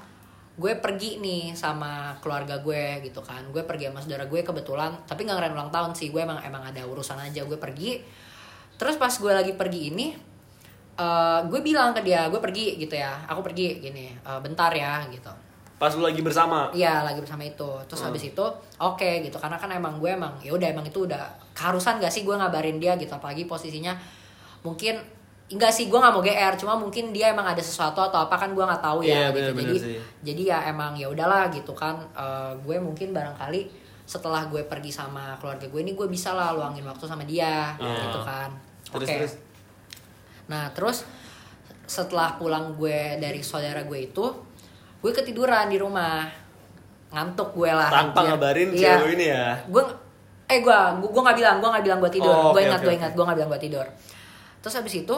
gue 0.58 0.74
pergi 0.82 1.22
nih 1.22 1.53
sama 1.53 2.17
keluarga 2.20 2.58
gue 2.60 3.05
gitu 3.05 3.22
kan. 3.22 3.46
Gue 3.53 3.62
pergi 3.62 3.94
sama 3.94 4.01
saudara 4.01 4.25
gue 4.25 4.41
kebetulan, 4.41 4.91
tapi 5.05 5.29
nggak 5.29 5.38
ngerayain 5.38 5.55
ulang 5.55 5.70
tahun 5.70 5.91
sih. 5.94 6.10
Gue 6.10 6.25
emang 6.25 6.41
emang 6.41 6.65
ada 6.65 6.82
urusan 6.82 7.22
aja. 7.22 7.46
Gue 7.46 7.62
pergi. 7.62 8.01
Terus 8.75 8.98
pas 8.98 9.13
gue 9.13 9.32
lagi 9.32 9.53
pergi 9.55 9.94
ini, 9.94 10.08
eh 10.98 11.39
gue 11.46 11.60
bilang 11.62 11.94
ke 11.94 12.01
dia, 12.01 12.27
gue 12.27 12.41
pergi 12.41 12.82
gitu 12.82 12.98
ya. 12.98 13.24
Aku 13.29 13.46
pergi 13.46 13.79
gini, 13.79 14.12
eh, 14.12 14.39
bentar 14.41 14.74
ya 14.74 15.05
gitu. 15.13 15.45
Pas 15.75 15.91
lu 15.91 16.01
lagi 16.01 16.20
bersama. 16.20 16.72
Iya 16.72 17.01
lagi 17.01 17.20
bersama 17.20 17.44
itu. 17.44 17.67
Terus 17.86 18.00
Hmm. 18.00 18.08
habis 18.10 18.24
itu 18.25 18.46
oke 18.77 19.10
gitu 19.22 19.36
karena 19.36 19.55
kan 19.55 19.67
emang 19.70 19.98
gue 19.98 20.08
emang 20.10 20.32
ya 20.39 20.51
udah 20.51 20.67
emang 20.67 20.84
itu 20.84 21.03
udah 21.03 21.20
keharusan 21.51 22.00
gak 22.00 22.10
sih 22.10 22.22
gue 22.22 22.32
ngabarin 22.32 22.77
dia 22.77 22.96
gitu 22.96 23.12
apalagi 23.12 23.44
posisinya 23.44 23.91
mungkin 24.62 24.98
enggak 25.46 25.70
sih 25.70 25.86
gue 25.86 25.94
nggak 25.94 26.10
mau 26.10 26.20
gr 26.20 26.53
cuma 26.55 26.74
mungkin 26.74 27.12
dia 27.12 27.29
emang 27.29 27.46
ada 27.46 27.62
sesuatu 27.62 28.01
atau 28.01 28.17
apa 28.20 28.34
kan 28.34 28.50
gue 28.50 28.60
nggak 28.62 28.82
tahu 28.82 29.05
ya 29.05 29.29
gitu 29.29 29.53
bener-bener 29.53 29.67
jadi 29.67 29.77
sih. 29.77 29.98
jadi 30.24 30.41
ya 30.44 30.58
emang 30.67 30.91
ya 30.96 31.05
udahlah 31.05 31.48
gitu 31.48 31.70
kan 31.72 32.01
Eh, 32.12 32.51
gue 32.58 32.75
mungkin 32.77 33.13
barangkali 33.13 33.62
setelah 34.03 34.41
gue 34.46 34.63
pergi 34.63 34.89
sama 34.89 35.38
keluarga 35.38 35.63
gue 35.63 35.79
ini 35.79 35.94
gue 35.94 36.08
bisa 36.08 36.32
lah 36.32 36.50
luangin 36.51 36.82
waktu 36.84 37.05
sama 37.05 37.22
dia 37.24 37.72
Ah. 37.74 37.94
gitu 38.01 38.20
kan 38.22 38.50
oke 38.89 38.98
Terus 38.98 39.10
terus. 39.12 39.34
Nah 40.48 40.65
terus 40.72 41.05
setelah 41.86 42.34
pulang 42.36 42.74
gue 42.74 43.00
dari 43.15 43.38
saudara 43.39 43.84
gue 43.84 44.00
itu, 44.03 44.25
gue 45.00 45.12
ketiduran 45.12 45.68
di 45.68 45.78
rumah, 45.78 46.25
ngantuk 47.10 47.52
gue 47.52 47.70
lah. 47.70 47.90
Tanpa 47.90 48.20
anjir. 48.20 48.30
ngabarin 48.32 48.70
Iya. 48.72 48.92
cewek 48.98 49.12
ini 49.14 49.25
ya. 49.30 49.48
Gue, 49.66 49.84
eh 50.46 50.60
gue, 50.60 50.78
gue 51.02 51.22
nggak 51.22 51.38
bilang, 51.38 51.56
gue 51.58 51.70
nggak 51.70 51.86
bilang 51.86 52.00
gue 52.00 52.12
tidur. 52.12 52.32
Oh, 52.32 52.52
gue 52.52 52.60
oke, 52.60 52.68
ingat, 52.68 52.80
oke, 52.80 52.86
gue 52.86 52.94
ingat, 52.96 53.12
gue 53.14 53.24
nggak 53.24 53.38
bilang 53.38 53.50
gue 53.50 53.62
tidur. 53.62 53.86
Terus 54.60 54.74
habis 54.75 54.94
itu, 54.96 55.16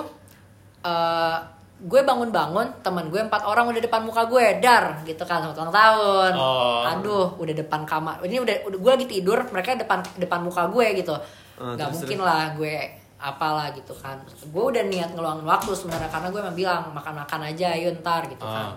eh 0.83 1.37
gue 1.77 2.01
bangun-bangun, 2.01 2.81
teman 2.81 3.05
gue 3.07 3.21
empat 3.21 3.45
orang 3.45 3.69
udah 3.69 3.77
depan 3.77 4.01
muka 4.01 4.25
gue, 4.25 4.57
dar, 4.57 4.97
gitu 5.05 5.21
kan, 5.23 5.39
selamat 5.39 5.57
ulang 5.61 5.69
tahun. 5.71 6.31
Oh. 6.33 6.89
Aduh, 6.89 7.27
udah 7.37 7.53
depan 7.53 7.85
kamar. 7.85 8.17
Ini 8.19 8.41
udah, 8.41 8.55
udah 8.65 8.79
gue 8.81 8.91
lagi 8.93 9.05
tidur, 9.07 9.45
mereka 9.47 9.77
depan 9.77 10.01
depan 10.17 10.41
muka 10.41 10.65
gue 10.67 10.87
gitu. 10.97 11.13
Ah, 11.57 11.73
Gak 11.73 11.77
terus, 11.77 11.93
mungkin 12.01 12.19
lah 12.25 12.53
gue 12.53 12.75
apalah 13.17 13.69
gitu 13.71 13.93
kan. 13.93 14.17
Gue 14.49 14.63
udah 14.67 14.83
niat 14.83 15.13
ngeluangin 15.13 15.45
waktu 15.45 15.69
sebenarnya 15.71 16.09
karena 16.09 16.27
gue 16.29 16.41
emang 16.41 16.57
bilang 16.57 16.81
makan-makan 16.93 17.41
aja, 17.45 17.69
yuk 17.73 18.01
ntar 18.01 18.25
gitu 18.25 18.41
Ah. 18.41 18.53
kan. 18.53 18.67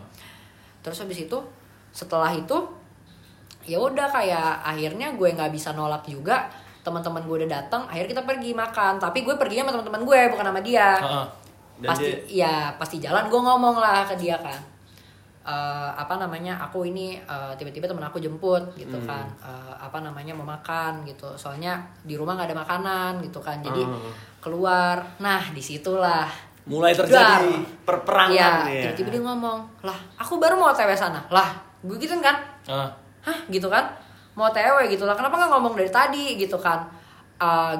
Terus 0.80 0.98
habis 1.00 1.20
itu 1.20 1.38
setelah 1.90 2.30
itu 2.30 2.56
ya 3.60 3.76
udah 3.76 4.08
kayak 4.08 4.64
akhirnya 4.64 5.12
gue 5.14 5.28
nggak 5.30 5.52
bisa 5.52 5.76
nolak 5.76 6.04
juga. 6.08 6.48
Teman-teman 6.80 7.20
gue 7.28 7.44
udah 7.44 7.50
datang 7.60 7.84
akhirnya 7.84 8.16
kita 8.16 8.24
pergi 8.24 8.50
makan. 8.56 8.96
Tapi 8.96 9.20
gue 9.20 9.34
perginya 9.36 9.68
sama 9.68 9.72
teman-teman 9.76 10.02
gue 10.08 10.20
bukan 10.32 10.46
sama 10.48 10.60
dia. 10.64 10.90
Dan 11.80 11.88
pasti 11.92 12.08
ya 12.28 12.72
pasti 12.80 12.96
jalan 13.00 13.28
gue 13.28 13.40
ngomong 13.40 13.76
lah 13.76 14.08
ke 14.08 14.16
dia 14.16 14.40
kan. 14.40 14.60
Eh, 15.40 15.90
apa 15.96 16.20
namanya 16.20 16.56
aku 16.60 16.84
ini 16.84 17.16
eh, 17.16 17.52
tiba-tiba 17.56 17.88
temen 17.88 18.04
aku 18.04 18.16
jemput 18.20 18.64
gitu 18.76 18.96
kan. 19.04 19.28
Eh, 19.44 19.74
apa 19.76 20.00
namanya 20.00 20.32
mau 20.32 20.44
makan 20.48 21.04
gitu. 21.04 21.28
Soalnya 21.36 21.76
di 22.00 22.16
rumah 22.16 22.36
nggak 22.36 22.48
ada 22.52 22.58
makanan 22.64 23.12
gitu 23.24 23.40
kan. 23.44 23.60
Jadi 23.60 23.84
Hmm. 23.84 24.12
keluar. 24.40 25.04
Nah 25.20 25.52
di 25.52 25.60
situlah 25.60 26.28
Mulai 26.68 26.92
terjadi 26.92 27.48
Dar. 27.48 27.86
perperangan 27.88 28.36
ya 28.36 28.48
ya. 28.68 28.92
tiba-tiba 28.92 29.10
dia 29.16 29.22
ngomong 29.24 29.58
lah 29.80 29.98
aku 30.20 30.36
baru 30.36 30.60
mau 30.60 30.72
otw 30.72 30.92
sana. 30.92 31.20
Lah 31.32 31.50
gue 31.80 31.96
gitu 31.96 32.12
kan? 32.20 32.36
Ah. 32.68 32.92
hah 33.24 33.38
gitu 33.48 33.68
kan? 33.72 33.88
Mau 34.36 34.48
otw 34.48 34.76
gitu 34.88 35.08
lah 35.08 35.16
kenapa 35.16 35.40
nggak 35.40 35.50
ngomong 35.56 35.74
dari 35.76 35.90
tadi? 35.90 36.36
Gitu 36.36 36.56
kan. 36.60 36.84
Eh, 37.40 37.74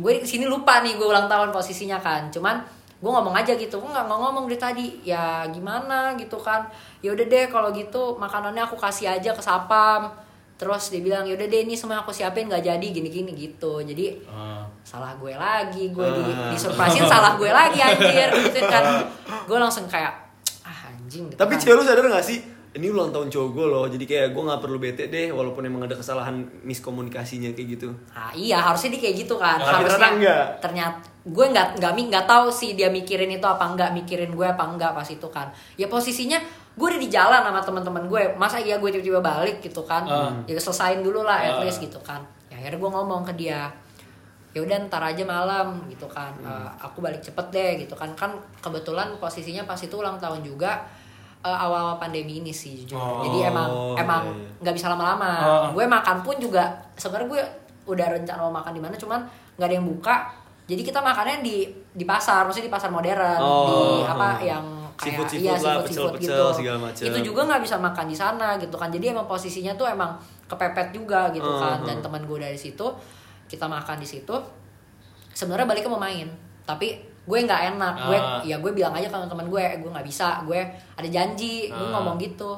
gue 0.00 0.12
di 0.24 0.28
sini 0.28 0.48
lupa 0.48 0.80
nih 0.80 0.96
gue 0.96 1.04
ulang 1.04 1.28
tahun 1.28 1.52
posisinya 1.52 2.00
kan. 2.00 2.32
Cuman 2.32 2.56
gue 3.04 3.10
ngomong 3.12 3.36
aja 3.36 3.52
gitu 3.52 3.76
gue 3.76 3.90
nggak 3.92 4.08
ngomong 4.08 4.48
dari 4.48 4.58
tadi. 4.58 4.86
Ya 5.04 5.44
gimana? 5.52 6.16
Gitu 6.16 6.40
kan. 6.40 6.64
Ya 7.04 7.12
udah 7.12 7.26
deh 7.28 7.46
kalau 7.52 7.68
gitu 7.76 8.16
makanannya 8.16 8.64
aku 8.64 8.80
kasih 8.80 9.12
aja 9.12 9.36
ke 9.36 9.42
sapam 9.44 10.23
terus 10.54 10.88
dia 10.88 11.00
bilang 11.00 11.22
yaudah 11.22 11.44
deh 11.44 11.60
ini 11.62 11.74
semua 11.74 11.98
aku 11.98 12.10
siapin 12.10 12.46
nggak 12.46 12.62
jadi 12.62 12.86
gini 12.86 13.08
gini 13.08 13.32
gitu 13.32 13.82
jadi 13.82 14.14
Ah. 14.24 14.62
salah 14.80 15.12
gue 15.14 15.30
lagi 15.30 15.90
gue 15.90 16.06
di 16.06 16.22
Ah. 16.30 16.48
disurprisein 16.48 17.04
salah 17.04 17.34
gue 17.34 17.50
lagi 17.50 17.78
anjir 17.78 18.30
gitu 18.32 18.60
kan 18.64 19.02
gue 19.42 19.58
langsung 19.58 19.84
kayak 19.84 20.14
ah 20.62 20.88
anjing 20.88 21.26
gitu 21.26 21.36
Tapi 21.36 21.52
kan. 21.52 21.60
cewek 21.60 21.74
lu 21.74 21.82
sadar 21.82 22.06
gak 22.08 22.22
sih? 22.22 22.38
Ini 22.74 22.90
ulang 22.90 23.14
tahun 23.14 23.30
cowok 23.30 23.50
gue 23.54 23.66
loh, 23.68 23.86
jadi 23.86 24.02
kayak 24.02 24.28
gue 24.34 24.42
gak 24.44 24.58
perlu 24.58 24.82
bete 24.82 25.06
deh 25.06 25.30
walaupun 25.30 25.62
emang 25.62 25.86
ada 25.86 25.94
kesalahan 25.94 26.42
miskomunikasinya 26.64 27.54
kayak 27.54 27.78
gitu. 27.78 27.94
Ah, 28.10 28.34
iya 28.34 28.58
harusnya 28.58 28.98
dia 28.98 29.00
kayak 29.00 29.16
gitu 29.22 29.38
kan. 29.38 29.56
Tapi 29.56 29.70
harusnya 29.78 29.94
ternyata 29.94 30.10
enggak. 30.12 30.44
Ternyata 30.58 30.98
gue 31.24 31.46
nggak 31.48 31.68
nggak 31.78 31.92
nggak 31.94 32.26
tahu 32.26 32.46
sih 32.50 32.74
dia 32.74 32.90
mikirin 32.90 33.30
itu 33.30 33.46
apa 33.46 33.62
enggak, 33.64 33.94
mikirin 33.94 34.28
gue 34.28 34.42
apa 34.44 34.66
enggak 34.66 34.90
pas 34.90 35.06
itu 35.06 35.28
kan. 35.30 35.54
Ya 35.78 35.86
posisinya 35.86 36.42
gue 36.74 36.86
udah 36.90 36.98
di 36.98 37.06
jalan 37.06 37.40
sama 37.40 37.60
teman-teman 37.60 38.04
gue. 38.06 38.22
Masa 38.34 38.58
iya 38.58 38.76
gue 38.76 38.90
tiba-tiba 38.90 39.22
balik 39.22 39.62
gitu 39.62 39.82
kan? 39.82 40.02
Ah. 40.04 40.34
Ya 40.44 40.58
selesain 40.58 41.00
dulu 41.00 41.22
lah 41.22 41.38
at 41.38 41.54
Ah. 41.56 41.62
least 41.62 41.78
gitu 41.78 41.98
kan. 42.00 42.18
Ya 42.50 42.58
akhirnya 42.58 42.78
gue 42.78 42.90
ngomong 42.90 43.22
ke 43.22 43.32
dia. 43.34 43.70
Ya 44.50 44.62
udah 44.62 44.86
ntar 44.86 45.02
aja 45.02 45.22
malam 45.22 45.82
gitu 45.86 46.06
kan. 46.06 46.30
Hmm. 46.38 46.46
Eh, 46.46 46.70
aku 46.78 46.98
balik 46.98 47.18
cepet 47.18 47.46
deh 47.50 47.70
gitu 47.80 47.94
kan. 47.94 48.10
Kan 48.14 48.34
kebetulan 48.58 49.14
posisinya 49.18 49.62
pas 49.64 49.78
itu 49.78 49.94
ulang 49.94 50.18
tahun 50.18 50.42
juga 50.42 50.82
eh, 51.40 51.50
awal-awal 51.50 51.98
pandemi 51.98 52.38
ini 52.38 52.50
sih 52.50 52.82
jujur. 52.82 52.96
Oh, 52.96 53.22
Jadi 53.22 53.38
emang 53.44 53.68
emang 53.94 54.22
iya, 54.24 54.34
iya. 54.34 54.48
nggak 54.64 54.74
bisa 54.74 54.86
lama-lama. 54.88 55.30
Ah. 55.38 55.70
Gue 55.70 55.84
makan 55.84 56.22
pun 56.22 56.38
juga 56.38 56.66
sebenarnya 56.94 57.28
gue 57.28 57.42
udah 57.84 58.06
rencana 58.10 58.40
mau 58.40 58.54
makan 58.54 58.72
di 58.72 58.80
mana 58.80 58.96
cuman 58.96 59.20
nggak 59.54 59.68
ada 59.68 59.76
yang 59.76 59.86
buka. 59.86 60.16
Jadi 60.64 60.80
kita 60.80 60.98
makannya 60.98 61.44
di 61.44 61.68
di 61.92 62.02
pasar, 62.02 62.48
maksudnya 62.48 62.66
di 62.66 62.74
pasar 62.74 62.88
modern, 62.88 63.36
Oh. 63.36 63.68
di 63.68 63.76
apa 64.02 64.40
yang 64.40 64.64
kayak 64.94 65.26
Seafood-seafood 65.26 65.42
iya 65.42 65.52
lah, 65.52 65.58
seafood 65.58 65.90
seafood 65.90 66.12
pecel-pecel, 66.14 66.38
gitu. 66.46 66.56
segala 66.56 66.78
macem. 66.80 67.04
Itu 67.06 67.18
juga 67.24 67.40
nggak 67.44 67.62
bisa 67.62 67.76
makan 67.78 68.06
di 68.06 68.16
sana 68.16 68.48
gitu 68.56 68.76
kan. 68.76 68.88
Jadi 68.88 69.06
emang 69.10 69.26
posisinya 69.26 69.72
tuh 69.74 69.86
emang 69.86 70.14
kepepet 70.44 70.88
juga 70.90 71.28
gitu 71.30 71.44
Oh, 71.44 71.58
kan. 71.58 71.80
oh. 71.80 71.86
Dan 71.86 71.98
teman 71.98 72.22
gue 72.22 72.38
dari 72.38 72.56
situ 72.56 72.86
kita 73.44 73.66
makan 73.66 73.96
di 73.96 74.06
situ. 74.06 74.34
Sebenarnya 75.30 75.66
baliknya 75.66 75.90
mau 75.90 75.98
main, 75.98 76.30
tapi 76.62 76.94
gue 77.24 77.38
nggak 77.40 77.62
enak. 77.74 77.94
Gue 78.06 78.16
Ah. 78.16 78.38
ya 78.40 78.56
gue 78.56 78.70
bilang 78.70 78.92
aja 78.92 79.06
ke 79.06 79.16
teman 79.26 79.46
gue, 79.46 79.58
"Eh, 79.58 79.78
gue 79.78 79.90
nggak 79.90 80.06
bisa, 80.06 80.44
gue 80.44 80.60
ada 80.94 81.08
janji, 81.08 81.68
gue 81.68 81.86
Ah. 81.86 81.92
ngomong 81.92 82.14
gitu. 82.16 82.54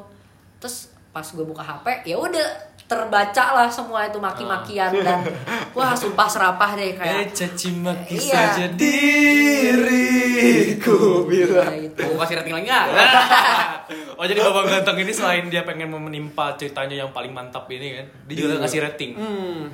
Terus 0.60 0.92
pas 1.08 1.24
gue 1.24 1.40
buka 1.42 1.64
HP, 1.64 2.04
ya 2.04 2.20
udah 2.20 2.44
terbaca 2.86 3.44
lah 3.52 3.66
semua 3.66 4.06
itu 4.06 4.14
maki-makian 4.16 4.94
dan 5.02 5.26
wah 5.74 5.90
sumpah 5.90 6.24
serapah 6.24 6.70
deh 6.72 6.86
Eh 6.86 6.94
kayak 6.94 7.34
caci 7.34 7.74
maki 7.74 8.14
Iya. 8.16 8.54
saja 8.54 8.64
Diriku 9.76 10.96
bilang. 11.26 11.66
ya 11.66 11.82
gitu. 11.82 12.06
Mau 12.06 12.22
kasih 12.22 12.38
rating 12.38 12.54
lagi 12.54 12.66
nggak? 12.66 12.86
oh 14.18 14.24
jadi 14.24 14.38
Babang 14.40 14.66
Ganteng 14.66 14.98
ini 14.98 15.10
selain 15.10 15.44
dia 15.46 15.62
pengen 15.62 15.90
menimpa 15.90 16.54
ceritanya 16.54 16.94
yang 16.96 17.10
paling 17.10 17.30
mantap 17.30 17.66
ini 17.68 17.98
kan, 17.98 18.06
dia 18.24 18.36
juga 18.38 18.62
ngasih 18.62 18.80
rating. 18.80 19.18
Hmm. 19.18 19.66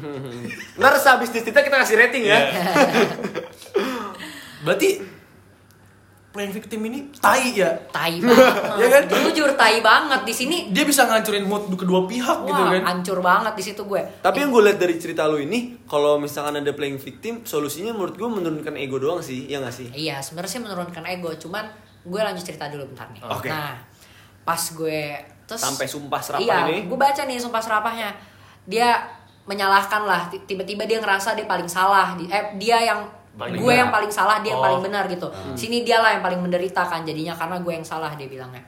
Ntar 0.76 0.96
sehabis 0.96 1.28
cerita 1.28 1.60
kita 1.60 1.76
kasih 1.78 1.96
rating 1.98 2.24
ya. 2.24 2.38
Iya. 2.40 2.64
Berarti 4.64 4.88
playing 6.32 6.48
victim 6.50 6.80
ini 6.82 7.12
tai 7.14 7.52
ya. 7.52 7.68
tai 7.88 8.16
banget. 8.24 8.80
Iya 8.80 8.86
kan? 8.88 9.02
Jujur 9.06 9.50
tai 9.52 9.78
banget 9.78 10.24
di 10.24 10.32
sini. 10.32 10.56
Dia 10.68 10.82
bisa 10.82 11.04
ngancurin 11.04 11.44
mood 11.44 11.68
kedua 11.70 12.04
pihak 12.04 12.38
gitu 12.42 12.56
Wah, 12.56 12.72
kan. 12.72 12.82
hancur 12.82 13.20
banget 13.20 13.52
di 13.52 13.62
situ 13.62 13.84
gue. 13.84 14.00
Tapi 14.18 14.36
yang 14.38 14.48
gue 14.48 14.62
lihat 14.64 14.78
dari 14.78 14.96
cerita 14.96 15.24
lu 15.24 15.36
ini, 15.36 15.84
kalau 15.84 16.16
misalkan 16.16 16.56
ada 16.56 16.72
playing 16.72 16.96
victim, 16.96 17.40
solusinya 17.42 17.92
menurut 17.92 18.16
gue 18.16 18.24
menurunkan 18.24 18.74
ego 18.74 18.96
doang 18.96 19.20
sih, 19.20 19.44
ya 19.44 19.60
gak 19.60 19.70
sih? 19.70 19.92
Iya, 19.92 20.18
sebenarnya 20.18 20.50
sih 20.50 20.60
menurunkan 20.60 21.04
ego, 21.06 21.30
cuman 21.38 21.68
gue 22.02 22.18
lanjut 22.18 22.42
cerita 22.42 22.66
dulu 22.66 22.88
bentar 22.88 23.06
nih. 23.08 23.20
Oke. 23.22 23.46
Nah, 23.46 23.76
pas 24.42 24.58
gue 24.58 25.00
terus 25.44 25.60
Sampai 25.60 25.84
sumpah 25.84 26.18
serapah 26.18 26.42
iya, 26.42 26.64
ini. 26.66 26.88
gue 26.88 26.96
baca 26.96 27.22
nih 27.22 27.36
sumpah 27.36 27.60
serapahnya. 27.60 28.08
Dia 28.64 29.04
menyalahkan 29.42 30.02
lah, 30.02 30.26
Ti- 30.26 30.46
tiba-tiba 30.46 30.86
dia 30.86 30.96
ngerasa 30.96 31.34
dia 31.34 31.44
paling 31.44 31.66
salah. 31.66 32.16
Eh, 32.16 32.56
dia 32.56 32.78
yang 32.80 33.04
Paling 33.32 33.56
gue 33.56 33.64
benar. 33.64 33.80
yang 33.80 33.90
paling 33.90 34.12
salah, 34.12 34.44
dia 34.44 34.52
yang 34.52 34.60
Oh. 34.60 34.66
paling 34.68 34.82
benar 34.84 35.04
gitu. 35.08 35.24
Sini 35.56 35.82
dia 35.82 36.04
lah 36.04 36.16
yang 36.16 36.22
paling 36.24 36.40
menderita 36.40 36.84
kan 36.84 37.00
jadinya 37.00 37.32
karena 37.32 37.56
gue 37.64 37.72
yang 37.72 37.86
salah 37.86 38.12
dia 38.12 38.28
bilangnya. 38.28 38.60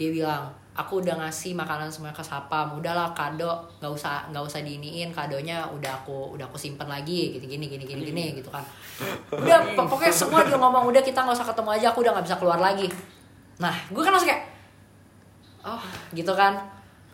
Dia 0.00 0.08
bilang, 0.14 0.48
aku 0.72 1.02
udah 1.02 1.18
ngasih 1.18 1.58
makanan 1.58 1.90
semua 1.90 2.14
ke 2.14 2.22
sapam, 2.22 2.78
udahlah 2.78 3.10
kado, 3.12 3.66
nggak 3.82 3.92
usah 3.92 4.30
nggak 4.30 4.40
usah 4.46 4.62
diiniin 4.62 5.10
kadonya, 5.10 5.66
udah 5.68 5.90
aku 5.90 6.38
udah 6.38 6.46
aku 6.46 6.54
simpen 6.54 6.86
lagi, 6.86 7.34
gini 7.34 7.44
gini 7.44 7.66
gini 7.66 7.84
gini 7.84 8.02
gini 8.06 8.24
gitu 8.38 8.48
kan. 8.48 8.62
Udah 9.34 9.74
pokoknya 9.74 10.14
semua 10.14 10.46
dia 10.46 10.54
ngomong 10.54 10.86
udah 10.88 11.02
kita 11.02 11.18
nggak 11.26 11.34
usah 11.34 11.50
ketemu 11.50 11.70
aja, 11.76 11.86
aku 11.90 12.00
udah 12.06 12.12
nggak 12.14 12.26
bisa 12.30 12.38
keluar 12.38 12.62
lagi. 12.62 12.86
Nah, 13.58 13.74
gue 13.90 13.98
kan 14.00 14.14
langsung 14.14 14.30
kayak, 14.30 14.46
oh 15.66 15.82
gitu 16.14 16.32
kan. 16.32 16.54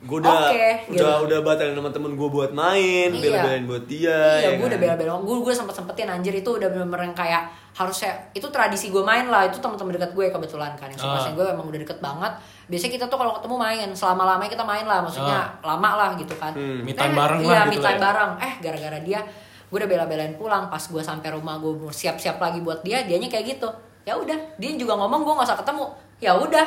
Gue 0.00 0.18
udah 0.18 0.50
udah 0.50 0.76
gitu. 0.90 1.24
udah 1.24 1.38
batalin 1.40 1.72
sama 1.72 1.88
temen 1.88 2.12
gue 2.12 2.28
buat 2.28 2.50
main, 2.50 3.08
Iya. 3.08 3.20
bela-belain 3.20 3.64
buat 3.64 3.84
dia. 3.86 4.12
Iya, 4.36 4.42
ya 4.42 4.50
gue 4.58 4.66
udah 4.66 4.76
kan? 4.76 4.84
bela-bela. 4.84 5.16
Gue 5.22 5.36
gue 5.40 5.54
sempet 5.54 5.72
sempetin 5.72 6.08
anjir 6.08 6.34
itu 6.34 6.50
udah 6.50 6.68
bener-bener 6.68 7.08
yang 7.08 7.16
kayak 7.16 7.42
harusnya 7.72 8.12
itu 8.30 8.44
tradisi 8.48 8.90
gue 8.90 9.00
main 9.00 9.24
lah. 9.26 9.46
Itu 9.46 9.58
teman-teman 9.58 9.96
dekat 9.96 10.12
gue 10.12 10.26
kebetulan 10.28 10.76
kan. 10.76 10.92
Yang 10.92 11.00
Ah. 11.00 11.24
uh. 11.24 11.32
gue 11.32 11.46
emang 11.46 11.66
udah 11.66 11.80
deket 11.80 11.98
banget. 11.98 12.32
Biasanya 12.66 12.92
kita 12.92 13.04
tuh 13.06 13.16
kalau 13.16 13.32
ketemu 13.32 13.56
main, 13.56 13.88
selama 13.92 14.22
lamanya 14.26 14.50
kita 14.52 14.64
main 14.64 14.84
lah. 14.84 15.00
Maksudnya 15.00 15.40
lama 15.62 15.90
lah 15.94 16.10
gitu 16.14 16.34
kan. 16.36 16.52
Hmm. 16.52 16.82
Me 16.82 16.92
time 16.92 17.10
Eh, 17.10 17.16
bareng 17.16 17.40
iya, 17.40 17.48
lah 17.54 17.64
gitu 17.66 17.80
time 17.80 17.86
lah 17.86 17.94
ya. 17.94 18.00
bareng. 18.02 18.30
Eh, 18.40 18.52
gara-gara 18.60 18.98
dia 19.00 19.20
gue 19.64 19.80
udah 19.80 19.88
bela-belain 19.88 20.36
pulang 20.36 20.68
pas 20.68 20.78
gue 20.78 21.02
sampai 21.02 21.32
rumah 21.32 21.58
gue 21.58 21.74
siap-siap 21.90 22.38
lagi 22.38 22.60
buat 22.60 22.84
dia 22.86 23.02
dianya 23.02 23.26
kayak 23.26 23.58
gitu 23.58 23.66
ya 24.04 24.14
udah 24.14 24.36
dia 24.54 24.70
juga 24.76 24.94
ngomong 24.94 25.26
gue 25.26 25.34
nggak 25.34 25.48
usah 25.48 25.58
ketemu 25.58 25.84
ya 26.20 26.30
udah 26.30 26.62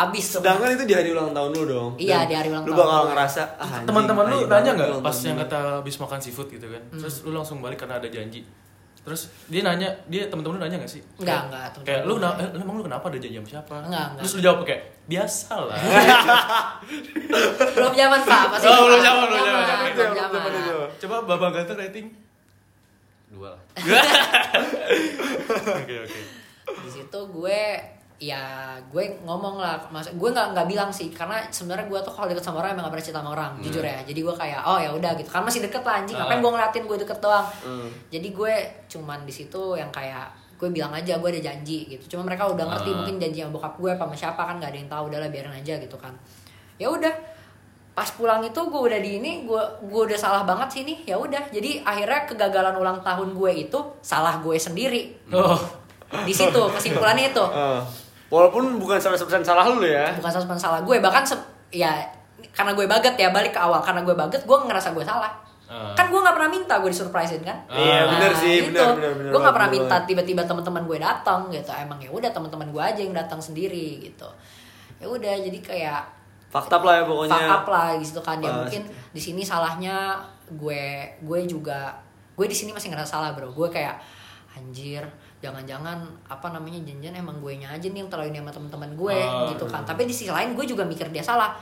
abis 0.00 0.24
tuh 0.30 0.40
Sedangkan 0.40 0.70
itu 0.70 0.84
di 0.84 0.94
hari 0.94 1.08
ulang 1.10 1.30
tahun 1.30 1.50
lu 1.50 1.62
dong. 1.64 1.90
Iya, 1.96 2.22
Dan 2.22 2.26
di 2.26 2.34
hari 2.34 2.48
ulang 2.48 2.62
lu 2.62 2.70
tahun 2.70 2.80
bakal 2.80 2.98
gue. 2.98 3.10
ngerasa 3.10 3.42
ah, 3.54 3.66
anjing, 3.68 3.86
Teman-teman 3.86 4.24
lu 4.26 4.38
nanya 4.46 4.70
nggak 4.72 4.88
pas 4.98 5.10
tahun 5.12 5.26
yang 5.26 5.38
kata 5.42 5.58
habis 5.78 5.96
makan 5.96 6.18
seafood 6.18 6.48
gitu 6.48 6.66
kan? 6.66 6.82
Hmm. 6.88 7.00
Terus 7.00 7.14
lu 7.22 7.32
langsung 7.32 7.58
balik 7.58 7.78
karena 7.78 7.96
ada 7.96 8.06
janji. 8.06 8.42
Terus 8.98 9.22
dia 9.46 9.62
nanya, 9.62 9.88
dia 10.04 10.28
temen-temen 10.28 10.54
lu 10.54 10.62
nanya 10.62 10.76
gak 10.78 10.90
sih? 10.90 11.00
Enggak, 11.16 11.48
Kayak- 11.48 11.72
enggak, 11.72 11.80
Kayak 11.80 12.02
lu 12.04 12.14
eh, 12.20 12.60
emang 12.60 12.76
lu 12.76 12.84
kenapa 12.84 13.04
ada 13.08 13.16
janji 13.16 13.36
sama 13.36 13.48
siapa? 13.48 13.74
Enggak, 13.80 14.06
enggak. 14.06 14.20
Terus 14.20 14.32
lu 14.32 14.40
jawab 14.42 14.58
kayak 14.62 14.82
biasa 15.06 15.52
lah. 15.64 15.78
belum 17.74 17.92
zaman 17.94 18.20
pak 18.22 18.42
masih 18.52 18.68
Oh, 18.68 18.80
belum 18.84 19.00
zaman, 19.00 19.24
belum 19.26 19.42
zaman. 19.42 19.88
belum 19.96 20.12
zaman. 20.12 20.88
Coba 20.98 21.16
Babang 21.24 21.52
Ganteng 21.52 21.78
rating. 21.78 22.06
Dua 23.28 23.48
lah. 23.50 23.60
Oke 25.78 25.94
oke. 26.00 26.20
di 26.68 26.90
situ 26.90 27.20
gue 27.30 27.62
ya 28.18 28.42
gue 28.84 29.04
ngomong 29.22 29.56
lah 29.56 29.78
mas 29.88 30.10
gue 30.10 30.28
nggak 30.28 30.50
nggak 30.50 30.66
bilang 30.66 30.90
sih 30.90 31.06
karena 31.08 31.38
sebenarnya 31.48 31.86
gue 31.86 31.98
tuh 32.02 32.10
kalau 32.10 32.26
deket 32.26 32.42
sama 32.42 32.58
orang 32.58 32.74
emang 32.74 32.84
gak 32.84 32.92
pernah 32.92 33.06
cerita 33.06 33.20
sama 33.20 33.30
orang 33.32 33.52
jujur 33.60 33.78
ya 33.80 34.02
jadi 34.02 34.20
gue 34.20 34.34
kayak 34.34 34.60
oh 34.60 34.74
ya 34.76 34.90
udah 34.90 35.10
gitu 35.14 35.28
kan 35.28 35.40
masih 35.40 35.60
deket 35.60 35.80
lah 35.80 36.02
anjing 36.02 36.16
ngapain 36.16 36.34
Ah. 36.34 36.42
gue 36.42 36.50
ngeliatin 36.50 36.84
gue 36.84 36.98
deket 36.98 37.18
doang 37.18 37.46
Hmm. 37.60 37.88
jadi 38.08 38.28
gue 38.28 38.54
cuman 38.88 39.18
di 39.22 39.30
situ 39.30 39.62
yang 39.72 39.86
kayak 39.88 40.26
gue 40.52 40.68
bilang 40.68 40.90
aja 40.90 41.14
gue 41.14 41.28
ada 41.30 41.42
janji 41.44 41.86
gitu 41.88 42.04
cuma 42.10 42.26
mereka 42.26 42.42
udah 42.44 42.66
ngerti 42.68 42.90
Ah. 42.90 42.94
mungkin 42.96 43.14
janji 43.18 43.38
sama 43.38 43.54
bokap 43.54 43.74
gue 43.76 43.90
apa 43.92 44.02
sama 44.02 44.16
siapa 44.16 44.42
kan 44.42 44.54
nggak 44.58 44.70
ada 44.70 44.78
yang 44.78 44.90
tahu 44.90 45.02
udahlah 45.06 45.28
biarin 45.28 45.54
aja 45.54 45.74
gitu 45.76 45.94
kan 45.94 46.10
ya 46.74 46.90
udah 46.90 47.14
pas 47.94 48.10
pulang 48.10 48.42
itu 48.42 48.58
gue 48.60 48.80
udah 48.84 48.98
di 48.98 49.10
ini 49.16 49.42
gue 49.44 49.62
gue 49.84 50.02
udah 50.04 50.14
salah 50.16 50.42
banget 50.42 50.68
sih 50.68 50.82
nih 50.82 50.98
ya 51.04 51.14
udah 51.14 51.42
jadi 51.48 51.82
akhirnya 51.82 52.26
kegagalan 52.26 52.74
ulang 52.74 52.98
tahun 53.00 53.30
gue 53.32 53.52
itu 53.60 53.78
salah 54.00 54.38
gue 54.38 54.54
sendiri 54.56 55.14
Oh. 55.30 55.54
di 56.18 56.32
situ 56.32 56.58
kesimpulannya 56.68 57.28
itu 57.28 57.44
Ah. 57.44 57.82
Walaupun 58.28 58.76
bukan 58.76 58.96
100% 58.96 59.16
salah 59.40 59.64
lu 59.66 59.80
ya. 59.80 60.12
bukan 60.14 60.28
sama 60.28 60.52
salah 60.54 60.80
gue 60.80 60.96
bahkan 60.98 61.24
se- 61.24 61.40
ya 61.70 61.96
karena 62.50 62.72
gue 62.72 62.84
baget 62.84 63.14
ya 63.14 63.28
balik 63.28 63.50
ke 63.50 63.58
awal 63.58 63.80
karena 63.80 64.00
gue 64.00 64.12
baget 64.12 64.42
gue 64.42 64.56
ngerasa 64.58 64.92
gue 64.92 65.02
salah 65.02 65.32
Ah. 65.64 65.92
kan 65.92 66.08
gue 66.08 66.16
nggak 66.16 66.32
pernah 66.32 66.48
minta 66.48 66.74
gue 66.76 66.88
disurprisein 66.88 67.40
kan 67.40 67.52
Iya, 67.68 68.00
Ah. 68.00 68.04
benar 68.08 68.32
sih, 68.34 68.54
itu. 68.62 68.72
benar 68.72 68.88
benar 68.94 69.12
benar. 69.14 69.30
gue 69.30 69.40
nggak 69.42 69.54
pernah 69.54 69.70
minta 69.70 69.96
tiba-tiba 70.02 70.42
teman-teman 70.42 70.82
gue 70.82 70.96
datang 70.98 71.40
gitu 71.48 71.68
emang 71.70 71.98
ya 71.98 72.08
udah 72.08 72.30
teman-teman 72.30 72.68
gue 72.68 72.80
aja 72.82 72.96
yang 72.98 73.12
datang 73.12 73.36
sendiri 73.36 74.00
gitu 74.02 74.24
ya 74.96 75.04
udah 75.04 75.34
jadi 75.38 75.58
kayak 75.60 76.00
fakta 76.48 76.80
lah 76.80 76.94
ya 76.94 77.04
pokoknya 77.04 77.32
fuck 77.34 77.52
up 77.52 77.64
lah 77.66 77.88
gitu 77.96 78.16
kan 78.18 78.40
ya 78.40 78.48
mungkin 78.50 78.82
di 79.10 79.20
sini 79.20 79.44
salahnya 79.44 80.16
gue 80.50 80.84
gue 81.20 81.40
juga 81.44 81.92
gue 82.32 82.46
di 82.46 82.56
sini 82.56 82.72
masih 82.72 82.88
ngerasa 82.88 83.20
salah 83.20 83.30
bro 83.32 83.52
gue 83.52 83.68
kayak 83.68 84.00
anjir 84.48 85.04
jangan-jangan 85.38 86.02
apa 86.26 86.46
namanya 86.50 86.80
janjian 86.82 87.14
emang 87.14 87.38
gue 87.38 87.60
nya 87.60 87.70
aja 87.70 87.86
nih 87.86 88.00
yang 88.02 88.10
terlalu 88.10 88.32
ini 88.32 88.40
sama 88.40 88.50
teman-teman 88.50 88.90
gue 88.96 89.18
Oh, 89.22 89.52
gitu 89.52 89.64
kan. 89.68 89.84
tapi 89.84 90.08
di 90.08 90.14
sisi 90.16 90.32
lain 90.32 90.56
gue 90.56 90.64
juga 90.64 90.82
mikir 90.82 91.08
dia 91.12 91.22
salah. 91.22 91.54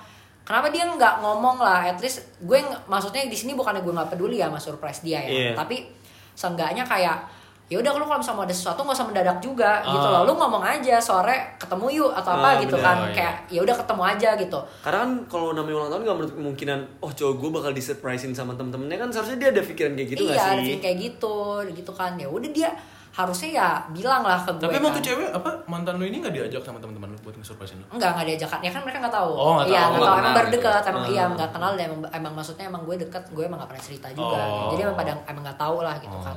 Kenapa 0.47 0.71
dia 0.71 0.87
nggak 0.87 1.21
ngomong 1.21 1.59
lah 1.59 1.91
at 1.91 1.99
least 1.99 2.23
gue 2.39 2.55
maksudnya 2.87 3.27
di 3.27 3.35
sini 3.35 3.59
bukannya 3.59 3.83
gue 3.83 3.91
nggak 3.91 4.15
peduli 4.15 4.39
ya 4.39 4.47
sama 4.47 4.63
surprise 4.63 5.03
dia 5.03 5.19
ya. 5.19 5.29
Iya. 5.29 5.53
tapi 5.59 5.91
seenggaknya 6.33 6.87
kayak 6.87 7.19
ya 7.67 7.77
udah 7.77 7.91
lu 7.93 8.05
kalau 8.05 8.17
misalnya 8.17 8.37
mau 8.37 8.47
ada 8.47 8.55
sesuatu 8.55 8.79
nggak 8.79 8.95
usah 8.95 9.07
mendadak 9.07 9.39
juga 9.39 9.71
gitu 9.83 9.99
Ah. 10.01 10.13
loh 10.13 10.23
lu 10.23 10.33
ngomong 10.35 10.63
aja 10.63 10.97
sore 10.99 11.35
ketemu 11.57 11.87
yuk 11.97 12.11
atau 12.13 12.31
apa 12.33 12.49
Ah, 12.49 12.55
gitu 12.57 12.73
bener. 12.73 12.87
kan 12.87 12.97
Oh, 12.97 13.03
iya. 13.03 13.13
kayak 13.13 13.35
ya 13.49 13.61
udah 13.61 13.77
ketemu 13.77 14.03
aja 14.07 14.29
gitu 14.37 14.59
karena 14.81 14.99
kan 15.01 15.11
kalau 15.27 15.49
namanya 15.51 15.75
ulang 15.77 15.91
tahun 15.91 16.03
nggak 16.05 16.17
menutup 16.17 16.37
kemungkinan 16.37 16.79
oh 17.01 17.11
cowok 17.11 17.35
gue 17.37 17.51
bakal 17.53 17.71
disurprisein 17.73 18.31
sama 18.33 18.53
temen-temennya 18.53 18.97
kan 18.97 19.09
seharusnya 19.11 19.39
dia 19.41 19.51
ada 19.51 19.63
pikiran 19.63 19.93
kayak 19.93 20.09
gitu 20.09 20.23
nggak 20.25 20.33
iya, 20.33 20.45
ada 20.45 20.55
sih 20.55 20.63
feeling 20.65 20.81
kayak 20.81 20.99
gitu, 21.01 21.37
gitu 21.73 21.93
kan. 21.93 22.13
Ya 22.15 22.29
udah 22.29 22.51
dia 22.51 22.71
harusnya 23.13 23.49
ya 23.51 23.69
bilang 23.91 24.21
lah 24.23 24.39
ke 24.39 24.51
gue. 24.53 24.63
Tapi 24.63 24.77
emang 24.77 24.93
kan. 24.93 24.99
tuh 25.01 25.05
cewek 25.09 25.29
apa 25.33 25.51
mantan 25.65 25.97
lu 25.97 26.05
ini 26.05 26.21
gak 26.21 26.31
diajak 26.31 26.61
sama 26.63 26.77
teman-teman 26.77 27.09
lu 27.09 27.19
buat 27.19 27.33
nge-surprisein 27.35 27.81
lu? 27.81 27.87
Enggak, 27.91 28.13
enggak 28.13 28.27
diajak 28.29 28.49
kan. 28.49 28.61
Ya 28.61 28.69
kan 28.69 28.81
mereka 28.81 28.99
enggak 29.01 29.17
tahu. 29.17 29.31
Oh, 29.33 29.53
nggak 29.57 29.67
Iya, 29.67 29.75
tahu. 29.75 29.89
nggak 29.89 29.97
Nggak 29.97 30.05
tahu. 30.05 30.05
Emang 30.07 30.21
kenal 30.23 30.37
baru 30.37 30.47
gitu. 30.47 30.57
dekat, 30.61 30.83
emang 30.87 31.05
iya 31.09 31.23
enggak 31.27 31.51
kenal 31.51 31.73
dan 31.73 31.85
emang, 31.89 32.01
emang 32.13 32.33
maksudnya 32.37 32.65
emang 32.69 32.83
gue 32.85 32.97
dekat, 33.01 33.25
gue 33.29 33.43
emang 33.43 33.59
gak 33.59 33.71
pernah 33.73 33.83
cerita 33.83 34.07
juga. 34.13 34.39
gitu. 34.39 34.55
Oh. 34.55 34.71
Jadi 34.71 34.81
emang 34.85 34.97
pada 34.97 35.11
emang 35.25 35.43
nggak 35.43 35.59
tahu 35.59 35.77
lah 35.81 35.97
gitu 35.97 36.13
Oh. 36.13 36.23
kan. 36.23 36.37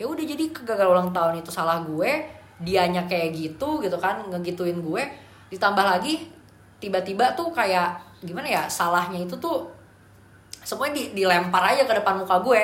Ya 0.00 0.08
udah 0.08 0.24
jadi 0.24 0.44
kegagalan 0.50 0.90
ulang 0.92 1.10
tahun 1.10 1.40
itu 1.40 1.50
salah 1.52 1.80
gue, 1.84 2.10
dianya 2.58 3.04
kayak 3.06 3.32
gitu 3.36 3.80
gitu 3.80 3.96
kan, 3.96 4.22
ngegituin 4.28 4.80
gue. 4.80 5.02
Ditambah 5.52 5.84
lagi 5.84 6.30
tiba-tiba 6.78 7.32
tuh 7.38 7.52
kayak 7.52 7.98
gimana 8.22 8.48
ya, 8.48 8.62
salahnya 8.66 9.22
itu 9.22 9.36
tuh 9.38 9.68
semuanya 10.62 10.94
di- 10.98 11.12
dilempar 11.22 11.62
aja 11.74 11.84
ke 11.84 11.92
depan 11.92 12.18
muka 12.18 12.38
gue. 12.42 12.60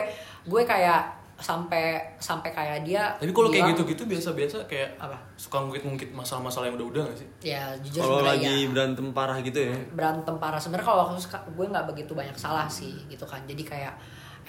Gue 0.48 0.62
kayak 0.64 1.18
sampai 1.38 2.02
sampai 2.18 2.50
kayak 2.50 2.82
dia 2.82 3.14
Tapi 3.14 3.30
kalau 3.30 3.46
kayak 3.46 3.70
gitu-gitu 3.70 4.10
biasa-biasa 4.10 4.66
kayak 4.66 4.98
Apa? 4.98 5.14
suka 5.38 5.62
ngungkit-ngungkit 5.62 6.10
masalah-masalah 6.10 6.66
yang 6.66 6.76
udah-udah 6.82 7.02
gak 7.06 7.18
sih? 7.22 7.28
ya 7.54 7.62
jujur 7.78 8.02
kalau 8.02 8.26
lagi 8.26 8.66
ya. 8.66 8.70
berantem 8.74 9.06
parah 9.14 9.38
gitu 9.38 9.70
ya 9.70 9.74
berantem 9.94 10.34
parah 10.42 10.58
sebenarnya 10.58 10.86
kalau 10.90 10.98
waktu 11.06 11.22
itu 11.22 11.30
gue 11.30 11.66
nggak 11.70 11.86
begitu 11.94 12.12
banyak 12.18 12.34
salah 12.34 12.66
sih 12.66 13.06
gitu 13.06 13.22
kan 13.22 13.38
jadi 13.46 13.62
kayak 13.62 13.94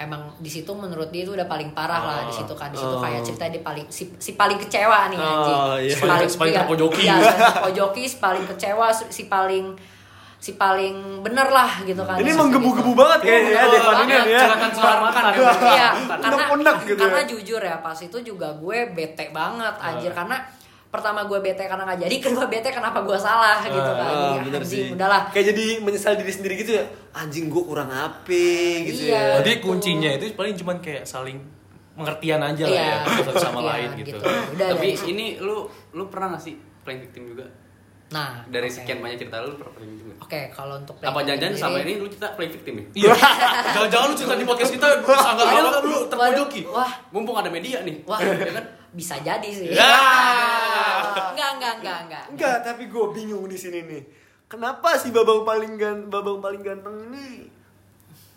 emang 0.00 0.32
di 0.36 0.48
situ 0.48 0.72
menurut 0.72 1.08
dia 1.08 1.22
itu 1.22 1.32
udah 1.32 1.44
paling 1.44 1.70
parah 1.70 2.00
lah 2.00 2.18
di 2.24 2.32
situ 2.32 2.50
kan 2.52 2.68
di 2.68 2.78
situ 2.78 2.88
Oh. 2.90 2.98
kayak 2.98 3.20
cerita 3.20 3.44
dia 3.46 3.60
paling 3.60 3.84
si, 3.86 4.08
si 4.16 4.32
paling 4.32 4.56
kecewa 4.56 5.12
nih 5.12 5.16
Oh, 5.16 5.28
anjing 5.28 5.60
iya. 5.82 5.92
si 5.92 6.00
Paling- 6.00 6.32
paling 6.32 6.50
iya, 6.50 6.60
terpojoki. 6.64 7.02
iya, 7.02 7.14
paling 7.14 7.36
terpojoki 7.52 8.02
si 8.02 8.16
paling 8.16 8.44
kecewa 8.46 8.86
si 8.90 9.22
paling 9.26 9.66
si 10.40 10.56
paling 10.56 11.20
bener 11.20 11.44
lah 11.46 11.84
gitu 11.84 12.00
kan 12.00 12.16
ini 12.16 12.32
menggebu-gebu 12.32 12.80
gitu. 12.86 12.96
banget 12.96 13.20
kayaknya 13.20 13.52
ya 13.52 13.62
Devan 13.68 13.96
ini 14.00 14.14
ya 14.26 14.40
Silakan 14.40 14.70
selamat 14.72 15.00
makan 15.04 15.22
ya. 15.22 15.52
Iya, 15.68 15.88
karena 16.16 16.42
gitu 16.80 16.96
karena 16.96 17.20
ya. 17.20 17.26
jujur 17.28 17.60
ya 17.60 17.76
pas 17.78 17.98
itu 18.00 18.18
juga 18.24 18.48
gue 18.56 18.78
bete 18.90 19.28
banget 19.30 19.74
anjir 19.78 20.08
karena 20.10 20.40
pertama 20.90 21.22
gue 21.22 21.38
bete 21.38 21.62
karena 21.62 21.82
nggak 21.84 22.00
jadi 22.02 22.16
kedua 22.24 22.44
bete 22.44 22.68
kenapa 22.68 22.98
gue 23.00 23.14
salah 23.14 23.62
gitu 23.62 23.78
kan 23.78 24.02
Ah, 24.02 24.34
Jadi, 24.34 24.38
bener 24.44 24.60
anjing, 24.60 24.82
sih 24.82 24.84
udahlah 24.90 25.22
kayak 25.30 25.46
jadi 25.48 25.64
menyesal 25.78 26.14
diri 26.14 26.32
sendiri 26.32 26.54
gitu 26.56 26.72
ya 26.74 26.84
anjing 27.12 27.46
gue 27.46 27.62
kurang 27.62 27.88
apa 27.88 28.42
gitu 28.82 29.06
Iya. 29.06 29.14
ya 29.14 29.22
Berarti 29.36 29.52
gitu. 29.52 29.64
kuncinya 29.64 30.10
itu 30.12 30.24
paling 30.32 30.54
cuman 30.56 30.76
kayak 30.78 31.02
saling 31.04 31.38
pengertian 31.92 32.40
aja 32.40 32.64
lah 32.64 32.72
Iya, 32.72 32.96
ya 33.06 33.22
satu 33.22 33.38
sama 33.38 33.60
lain 33.62 33.88
gitu. 33.94 34.16
Udah 34.16 34.66
Tapi 34.72 34.88
dari 34.90 35.10
ini 35.10 35.26
lu 35.36 35.64
lu 35.92 36.04
pernah 36.06 36.32
gak 36.32 36.42
sih 36.42 36.54
playing 36.80 37.02
victim 37.02 37.22
juga? 37.28 37.46
nah 38.10 38.42
Dari 38.44 38.66
oke. 38.66 38.74
sekian 38.74 38.98
banyak 38.98 39.20
cerita 39.20 39.38
lu, 39.38 39.54
pernah 39.54 39.70
playing 39.72 39.94
victim? 39.94 40.16
Oke, 40.18 40.40
kalau 40.50 40.74
untuk 40.76 40.98
Apa 40.98 41.12
playing 41.12 41.26
jangan-jangan 41.30 41.54
sendiri- 41.54 41.76
sama 41.76 41.86
ini 41.86 41.92
lu 41.94 42.06
cerita 42.08 42.28
playing 42.34 42.52
victim 42.52 42.72
ya? 42.74 42.84
Iya. 42.96 43.12
Jangan-jangan 43.70 44.06
lu 44.06 44.14
cerita 44.16 44.34
di 44.34 44.44
podcast 44.44 44.72
kita 44.72 44.88
sangat 45.06 45.44
lama 45.46 45.78
lu 45.80 45.98
terpojoki. 46.08 46.60
Wah, 46.66 46.90
Mumpung 47.10 47.36
ada 47.36 47.46
media 47.48 47.78
nih. 47.80 48.02
wah, 48.02 48.18
ya 48.18 48.50
kan? 48.50 48.64
Bisa 48.90 49.14
jadi 49.18 49.44
sih. 49.46 49.70
Ya. 49.70 49.86
Enggak, 51.30 51.50
enggak, 51.56 51.74
enggak, 51.76 51.98
enggak. 52.02 52.24
enggak 52.28 52.56
tapi 52.62 52.86
gue 52.86 53.04
bingung 53.12 53.44
di 53.44 53.54
sini 53.54 53.82
nih 53.82 54.02
kenapa 54.46 54.94
si 54.94 55.10
babang 55.10 55.42
paling 55.42 55.74
gan 55.74 56.06
babang 56.06 56.38
paling 56.38 56.60
ganteng 56.60 57.06
ini 57.06 57.46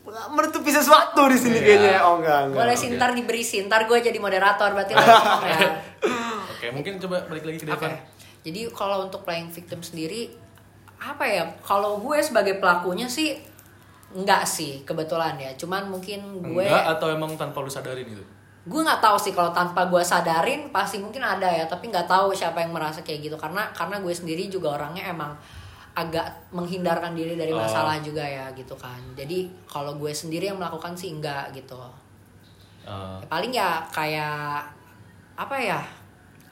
nggak 0.03 0.27
menutupi 0.29 0.67
sesuatu 0.67 1.25
di 1.25 1.37
sini 1.37 1.55
Iya. 1.55 1.63
kayaknya 1.63 1.95
oh 2.01 2.13
enggak 2.19 2.39
enggak 2.45 2.59
Boleh 2.59 2.75
sih 2.75 2.89
ntar 2.91 3.11
diberi 3.11 3.39
sih, 3.41 3.63
ntar 3.63 3.81
gue 3.83 3.97
jadi 3.97 4.17
moderator 4.17 4.69
berarti 4.69 4.91
lo 4.91 4.99
ya. 5.47 5.59
Oke, 6.45 6.67
mungkin 6.69 6.99
coba 6.99 7.23
balik 7.25 7.43
lagi 7.43 7.57
ke 7.57 7.65
Oke. 7.65 7.71
Devan. 7.73 7.91
Jadi 8.43 8.59
kalau 8.69 8.97
untuk 9.01 9.23
playing 9.23 9.47
victim 9.49 9.79
sendiri 9.79 10.27
apa 10.97 11.23
ya? 11.23 11.43
Kalau 11.59 11.97
gue 11.97 12.19
sebagai 12.19 12.59
pelakunya 12.59 13.07
sih 13.07 13.39
enggak 14.11 14.43
sih 14.43 14.83
kebetulan 14.83 15.39
ya. 15.39 15.55
Cuman 15.55 15.87
mungkin 15.87 16.19
gue 16.43 16.61
Enggak 16.61 16.93
atau 16.93 17.07
emang 17.09 17.33
tanpa 17.33 17.57
lu 17.57 17.71
sadarin 17.71 18.03
gitu? 18.03 18.23
Gue 18.63 18.79
nggak 18.79 19.03
tahu 19.03 19.17
sih 19.19 19.35
kalau 19.35 19.51
tanpa 19.51 19.91
gue 19.91 19.99
sadarin 19.99 20.71
pasti 20.71 20.95
mungkin 21.03 21.19
ada 21.19 21.51
ya 21.51 21.67
tapi 21.67 21.91
nggak 21.91 22.07
tahu 22.07 22.31
siapa 22.31 22.63
yang 22.63 22.71
merasa 22.71 23.03
kayak 23.03 23.27
gitu. 23.27 23.35
Karena 23.35 23.67
karena 23.75 23.99
gue 23.99 24.13
sendiri 24.15 24.47
juga 24.47 24.79
orangnya 24.79 25.11
emang 25.11 25.35
agak 25.93 26.25
menghindarkan 26.49 27.13
diri 27.13 27.37
dari 27.37 27.53
Oh. 27.53 27.59
masalah 27.59 27.99
juga 28.01 28.23
ya 28.23 28.47
gitu 28.55 28.73
kan. 28.79 28.97
Jadi 29.13 29.51
kalau 29.67 29.99
gue 29.99 30.09
sendiri 30.09 30.49
yang 30.49 30.57
melakukan 30.57 30.95
sih 30.95 31.11
enggak 31.13 31.51
gitu. 31.53 31.77
Eh, 32.83 32.89
Ya, 32.89 33.27
paling 33.29 33.51
ya 33.53 33.83
kayak 33.91 34.63
apa 35.35 35.55
ya? 35.59 35.79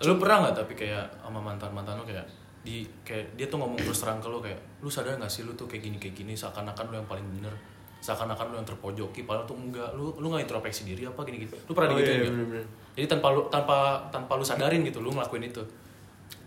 Lu 0.04 0.20
pernah 0.20 0.46
nggak 0.46 0.56
tapi 0.62 0.74
kayak 0.76 1.06
sama 1.24 1.40
mantan 1.40 1.72
mantan 1.72 1.96
lu 1.98 2.06
kayak 2.06 2.24
di 2.62 2.86
kayak 3.02 3.34
dia 3.34 3.50
tuh 3.50 3.58
ngomong 3.58 3.80
terus 3.82 4.04
terang 4.06 4.22
ke 4.22 4.30
lu 4.30 4.38
kayak 4.38 4.60
lu 4.82 4.90
sadar 4.92 5.18
gak 5.18 5.26
sih 5.30 5.42
lu 5.42 5.54
tuh 5.58 5.66
kayak 5.66 5.90
gini 5.90 5.98
kayak 5.98 6.14
gini? 6.14 6.34
Seakan-akan 6.38 6.94
lu 6.94 6.96
yang 7.02 7.10
paling 7.10 7.26
bener 7.34 7.54
seakan-akan 8.02 8.46
lu 8.48 8.56
yang 8.56 8.66
terpojoki 8.66 9.22
padahal 9.22 9.46
tuh 9.46 9.54
enggak 9.56 9.94
lu 9.94 10.10
lu 10.16 10.28
nggak 10.28 10.44
introspeksi 10.44 10.84
diri 10.84 11.06
apa 11.06 11.22
gini 11.22 11.38
gitu 11.40 11.54
lu 11.62 11.72
pernah 11.72 11.88
Oh, 11.88 11.96
digituin 11.96 12.10
iya, 12.12 12.20
nggak? 12.20 12.34
bener-bener. 12.34 12.66
jadi 12.92 13.06
tanpa 13.08 13.28
lu 13.30 13.42
tanpa 13.48 13.78
tanpa 14.10 14.32
lu 14.34 14.44
sadarin 14.44 14.82
gitu 14.82 15.00
lu 15.00 15.10
ngelakuin 15.10 15.46
itu 15.46 15.62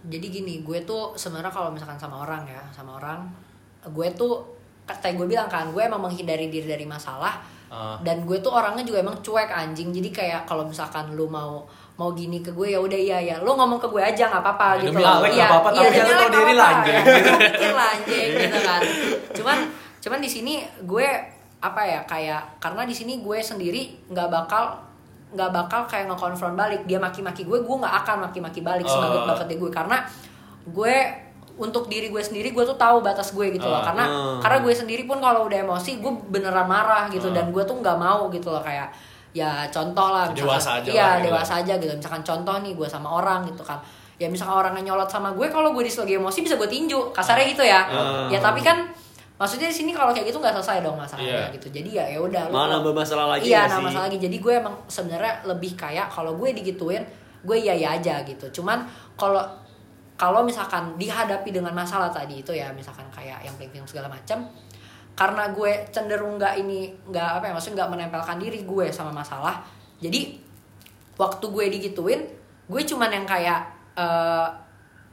jadi 0.05 0.27
gini 0.29 0.61
gue 0.61 0.83
tuh 0.83 1.15
sebenarnya 1.15 1.49
kalau 1.49 1.71
misalkan 1.71 1.95
sama 1.95 2.21
orang 2.21 2.43
ya 2.45 2.61
sama 2.69 2.99
orang 2.99 3.25
gue 3.87 4.09
tuh 4.13 4.43
kayak 4.85 5.15
gue 5.15 5.27
bilang 5.27 5.47
kan 5.47 5.71
gue 5.71 5.81
emang 5.81 6.03
menghindari 6.03 6.49
diri 6.49 6.67
dari 6.69 6.85
masalah 6.85 7.41
Ah. 7.67 7.99
dan 7.99 8.23
gue 8.23 8.39
tuh 8.39 8.55
orangnya 8.55 8.85
juga 8.85 9.03
emang 9.03 9.19
cuek 9.19 9.51
anjing 9.51 9.91
jadi 9.91 10.11
kayak 10.13 10.41
kalau 10.45 10.63
misalkan 10.63 11.11
lu 11.11 11.27
mau 11.27 11.65
mau 11.95 12.11
gini 12.13 12.39
ke 12.39 12.53
gue 12.53 12.71
ya 12.71 12.79
udah 12.79 12.95
iya 12.95 13.19
ya 13.19 13.37
lu 13.41 13.51
ngomong 13.51 13.79
ke 13.79 13.89
gue 13.89 13.99
aja 13.99 14.31
nggak 14.31 14.43
apa-apa 14.43 14.79
Ya, 14.79 14.83
gitu 14.85 14.99
loh. 15.01 15.19
Iya 15.25 15.33
iya 15.33 15.47
tapi 15.51 15.69
demi 15.75 15.91
jangan 15.91 16.07
Alek 16.07 16.15
tahu 16.15 16.23
nggak 16.23 16.31
diri 16.31 16.55
lah, 16.55 16.71
lah 17.73 17.89
anjing 17.97 18.29
gitu 18.37 18.59
kan 18.61 18.81
cuman 19.33 19.59
cuman 19.99 20.19
di 20.21 20.31
sini 20.31 20.55
gue 20.85 21.07
apa 21.65 21.81
ya 21.81 22.01
kayak 22.05 22.61
karena 22.61 22.85
di 22.85 22.93
sini 22.93 23.19
gue 23.19 23.39
sendiri 23.41 24.05
nggak 24.07 24.29
bakal 24.29 24.77
nggak 25.33 25.51
bakal 25.51 25.81
kayak 25.85 26.07
ngekonfront 26.07 26.55
balik 26.55 26.85
dia 26.85 27.01
maki-maki 27.01 27.43
gue 27.43 27.59
gue 27.59 27.77
nggak 27.81 27.95
akan 28.05 28.17
maki-maki 28.23 28.61
balik 28.61 28.85
sebagai 28.85 29.19
Oh. 29.19 29.27
bakat 29.27 29.49
gue 29.51 29.71
karena 29.73 29.99
gue 30.67 30.95
untuk 31.55 31.87
diri 31.87 32.11
gue 32.11 32.19
sendiri 32.19 32.51
gue 32.51 32.65
tuh 32.65 32.75
tahu 32.75 32.99
batas 33.01 33.31
gue 33.31 33.47
gitu 33.49 33.65
loh 33.65 33.79
Ah. 33.79 33.85
karena 33.85 34.05
Hmm. 34.05 34.39
karena 34.39 34.59
gue 34.61 34.75
sendiri 34.75 35.03
pun 35.05 35.19
kalau 35.19 35.47
udah 35.47 35.59
emosi 35.61 35.99
gue 35.99 36.13
beneran 36.29 36.67
marah 36.67 37.09
gitu 37.09 37.31
Ah. 37.31 37.35
dan 37.35 37.49
gue 37.49 37.63
tuh 37.63 37.75
nggak 37.75 37.97
mau 37.97 38.27
gitu 38.29 38.51
loh 38.51 38.61
kayak 38.61 38.91
ya 39.33 39.67
contoh 39.67 40.09
lah 40.11 40.31
Dewasa 40.31 40.79
aja 40.79 40.89
iya 40.89 41.03
lah, 41.03 41.15
gitu. 41.19 41.27
dewasa 41.27 41.53
aja 41.59 41.73
gitu 41.75 41.93
misalkan 41.93 42.23
contoh 42.23 42.55
nih 42.61 42.73
gue 42.73 42.87
sama 42.87 43.09
orang 43.11 43.43
gitu 43.45 43.63
kan 43.63 43.79
ya 44.15 44.31
misalkan 44.31 44.55
orangnya 44.61 44.95
nyolot 44.95 45.11
sama 45.11 45.35
gue 45.35 45.51
kalau 45.51 45.75
gue 45.75 45.83
di 45.83 45.91
lagi 45.91 46.15
emosi 46.15 46.39
bisa 46.43 46.55
gue 46.55 46.71
tinju 46.71 47.11
kasarnya 47.11 47.47
gitu 47.49 47.65
ya 47.65 47.81
Ah. 47.83 48.31
ya 48.31 48.39
tapi 48.39 48.63
kan 48.63 48.94
maksudnya 49.35 49.67
di 49.67 49.75
sini 49.75 49.91
kalau 49.91 50.15
kayak 50.15 50.31
gitu 50.31 50.39
nggak 50.39 50.55
selesai 50.55 50.79
dong 50.81 50.95
masalahnya 50.95 51.51
Iya. 51.51 51.55
gitu 51.59 51.67
jadi 51.75 51.91
ya 51.91 52.05
ya 52.15 52.19
udah 52.23 52.43
lu 52.49 52.55
malah 52.55 52.79
nambah 52.79 52.95
masalah 52.95 53.27
lagi 53.35 53.51
iya 53.51 53.67
nah 53.67 53.83
sih? 53.83 53.85
masalah 53.91 54.05
lagi 54.07 54.19
jadi 54.23 54.37
gue 54.39 54.53
emang 54.55 54.75
sebenarnya 54.87 55.33
lebih 55.43 55.73
kayak 55.75 56.07
kalau 56.07 56.39
gue 56.39 56.55
digituin 56.55 57.03
gue 57.43 57.57
iya 57.59 57.75
iya 57.75 57.89
aja 57.99 58.23
gitu 58.23 58.63
cuman 58.63 58.87
kalau 59.19 59.43
kalau 60.15 60.47
misalkan 60.47 60.95
dihadapi 60.95 61.51
dengan 61.51 61.75
masalah 61.75 62.15
tadi 62.15 62.47
itu 62.47 62.55
ya 62.55 62.71
misalkan 62.71 63.03
kayak 63.11 63.43
yang 63.43 63.55
film 63.59 63.83
segala 63.85 64.07
macam 64.07 64.47
karena 65.15 65.51
gue 65.51 65.71
cenderung 65.91 66.39
nggak 66.39 66.55
ini 66.63 66.95
nggak 67.11 67.43
apa 67.43 67.51
ya 67.51 67.53
maksudnya 67.55 67.83
nggak 67.83 67.91
menempelkan 67.91 68.37
diri 68.39 68.63
gue 68.63 68.87
sama 68.95 69.11
masalah 69.11 69.63
jadi 69.99 70.39
waktu 71.19 71.45
gue 71.51 71.65
digituin 71.75 72.23
gue 72.71 72.83
cuman 72.87 73.11
yang 73.11 73.27
kayak 73.27 73.61
eh, 73.99 74.47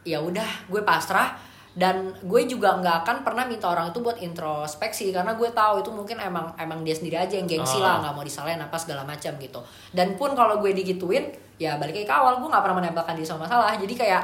ya 0.06 0.18
udah 0.22 0.70
gue 0.70 0.82
pasrah 0.82 1.38
dan 1.72 2.12
gue 2.20 2.42
juga 2.46 2.76
nggak 2.76 3.08
akan 3.08 3.18
pernah 3.24 3.48
minta 3.48 3.72
orang 3.72 3.96
itu 3.96 4.04
buat 4.04 4.20
introspeksi 4.20 5.16
karena 5.16 5.40
gue 5.40 5.50
tahu 5.56 5.80
itu 5.80 5.88
mungkin 5.88 6.20
emang 6.20 6.52
emang 6.60 6.84
dia 6.84 6.92
sendiri 6.92 7.16
aja 7.16 7.40
yang 7.40 7.48
gengsi 7.48 7.80
Ah. 7.80 7.84
lah 7.84 7.96
nggak 8.04 8.14
mau 8.20 8.26
disalahin 8.28 8.60
apa 8.60 8.76
segala 8.76 9.08
macam 9.08 9.32
gitu 9.40 9.60
dan 9.96 10.20
pun 10.20 10.36
kalau 10.36 10.60
gue 10.60 10.76
digituin 10.76 11.32
ya 11.56 11.80
balik 11.80 12.04
ke 12.04 12.12
awal 12.12 12.44
gue 12.44 12.50
nggak 12.52 12.60
pernah 12.60 12.78
menempelkan 12.84 13.16
diri 13.16 13.24
sama 13.24 13.48
masalah 13.48 13.72
jadi 13.80 13.94
kayak 13.96 14.24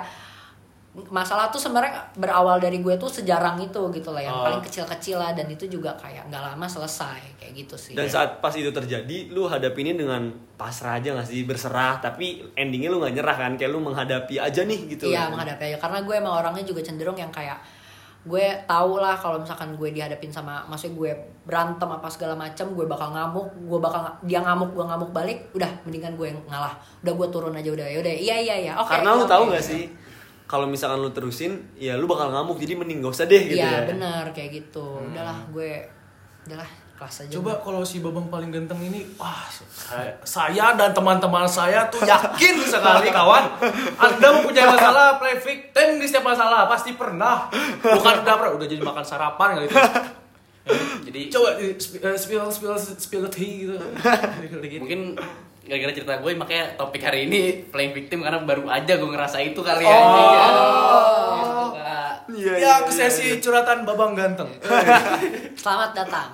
masalah 1.08 1.48
tuh 1.48 1.58
sebenarnya 1.58 1.94
berawal 2.14 2.58
dari 2.58 2.78
gue 2.78 2.96
tuh 2.96 3.06
sejarang 3.06 3.54
itu 3.60 3.78
gitu 3.92 4.10
lah 4.10 4.18
yang 4.20 4.34
Oh. 4.34 4.44
paling 4.44 4.60
kecil-kecil 4.60 5.16
lah 5.16 5.32
dan 5.32 5.46
itu 5.46 5.66
juga 5.66 5.94
kayak 5.94 6.26
nggak 6.26 6.42
lama 6.44 6.66
selesai 6.66 7.38
kayak 7.38 7.54
gitu 7.56 7.76
sih 7.76 7.94
Dan 7.94 8.06
saat 8.06 8.38
pas 8.38 8.50
itu 8.52 8.68
terjadi, 8.68 9.30
lu 9.30 9.46
hadapinnya 9.46 9.94
dengan 9.94 10.26
pasrah 10.54 10.98
aja 10.98 11.14
gak 11.14 11.26
sih? 11.26 11.44
Berserah, 11.44 11.98
tapi 11.98 12.42
endingnya 12.54 12.90
lu 12.90 12.98
gak 12.98 13.14
nyerah 13.14 13.38
kan? 13.38 13.54
Kayak 13.54 13.72
lu 13.72 13.80
menghadapi 13.80 14.36
aja 14.38 14.62
nih 14.62 14.80
gitu. 14.90 15.06
Iya 15.08 15.30
menghadapi 15.30 15.64
aja 15.64 15.78
karena 15.78 16.02
gue 16.02 16.16
emang 16.16 16.34
orangnya 16.36 16.64
juga 16.64 16.82
cenderung 16.82 17.16
yang 17.16 17.30
kayak 17.30 17.62
gue 18.24 18.44
tau 18.66 18.98
lah 18.98 19.16
kalau 19.16 19.40
misalkan 19.40 19.72
gue 19.74 19.88
dihadapin 19.88 20.28
sama 20.28 20.60
maksudnya 20.68 20.98
gue 20.98 21.12
berantem 21.44 21.88
apa 21.88 22.12
segala 22.12 22.36
macam 22.36 22.68
gue 22.70 22.84
bakal 22.84 23.16
ngamuk 23.16 23.48
gue 23.56 23.80
bakal 23.80 24.04
dia 24.22 24.44
ngamuk 24.44 24.74
gue 24.74 24.84
ngamuk 24.84 25.12
balik 25.12 25.48
udah 25.54 25.72
mendingan 25.88 26.12
gue 26.12 26.28
yang 26.28 26.40
ngalah 26.44 26.76
udah 27.00 27.14
gue 27.14 27.28
turun 27.30 27.56
aja 27.56 27.70
udah 27.72 27.88
ya 27.88 27.98
udah 27.98 28.12
iya 28.12 28.36
iya 28.38 28.56
iya 28.60 28.74
oke 28.76 28.92
Karena 28.92 29.16
lu 29.16 29.24
oke. 29.24 29.32
tahu 29.32 29.44
gak 29.48 29.64
sih 29.64 29.88
kalau 30.48 30.66
misalkan 30.66 31.04
lu 31.04 31.12
terusin 31.12 31.76
ya 31.76 32.00
lu 32.00 32.08
bakal 32.08 32.32
ngamuk 32.32 32.58
jadi 32.58 32.80
mending 32.80 33.04
gak 33.04 33.14
usah 33.14 33.28
deh 33.28 33.44
gitu 33.52 33.60
iya 33.60 33.84
ya. 33.84 33.88
benar 33.92 34.32
kayak 34.32 34.64
gitu 34.64 35.04
udahlah 35.04 35.38
gue 35.52 35.86
udahlah 36.48 36.70
kelas 36.98 37.30
aja 37.30 37.32
Coba 37.38 37.62
kalau 37.62 37.86
si 37.86 38.02
Babang 38.02 38.26
paling 38.26 38.50
ganteng 38.50 38.82
ini, 38.82 39.06
wah 39.22 39.46
saya, 39.54 40.18
saya 40.26 40.74
dan 40.74 40.90
teman-teman 40.98 41.46
saya 41.46 41.86
tuh 41.94 42.02
yakin 42.02 42.58
sekali 42.74 43.14
kawan. 43.14 43.46
Anda 44.02 44.28
mempunyai 44.34 44.66
masalah 44.66 45.22
play 45.22 45.38
victim 45.38 46.02
di 46.02 46.10
setiap 46.10 46.26
masalah 46.26 46.66
pasti 46.66 46.98
pernah. 46.98 47.54
Bukan 47.86 48.26
udah 48.26 48.36
pernah, 48.42 48.52
udah 48.58 48.66
jadi 48.66 48.82
makan 48.82 49.06
sarapan 49.06 49.62
kali 49.62 49.70
itu. 49.70 49.78
Jadi 51.08 51.22
Coba 51.32 51.50
eh, 51.62 51.78
spill 52.18 52.50
spill 52.50 52.76
spill 52.76 53.24
the 53.30 53.32
tea 53.32 53.70
gitu. 53.70 53.78
Mungkin 54.82 55.16
gara-gara 55.68 55.92
cerita 55.92 56.16
gue 56.18 56.32
makanya 56.34 56.66
topik 56.74 57.04
hari 57.04 57.28
ini 57.28 57.68
playing 57.68 57.94
victim 57.94 58.24
karena 58.24 58.40
baru 58.42 58.66
aja 58.66 58.96
gue 58.96 59.06
ngerasa 59.06 59.38
itu 59.40 59.60
kali 59.60 59.84
Oh. 59.84 59.92
ya. 59.92 60.48
Gitu, 61.38 61.68
Kak. 61.76 62.14
Iya, 62.28 62.54
ya 62.54 62.58
iya, 62.58 62.74
ke 62.82 62.92
sesi 62.92 63.38
curhatan 63.38 63.84
Babang 63.84 64.12
ganteng. 64.12 64.48
selamat 65.62 65.92
datang 65.94 66.30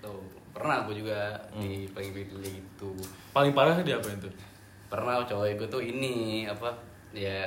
Tuh, 0.00 0.20
pernah 0.50 0.84
gue 0.84 0.96
juga 0.96 1.36
di 1.54 1.84
playing 1.86 2.12
victim 2.12 2.40
gitu. 2.40 2.90
Paling 3.30 3.52
parah 3.52 3.76
dia 3.80 3.96
apa 3.96 4.08
itu? 4.08 4.28
Pernah 4.88 5.22
cowok 5.22 5.46
gue 5.54 5.68
tuh 5.68 5.80
ini 5.80 6.44
apa 6.44 6.72
ya 7.12 7.46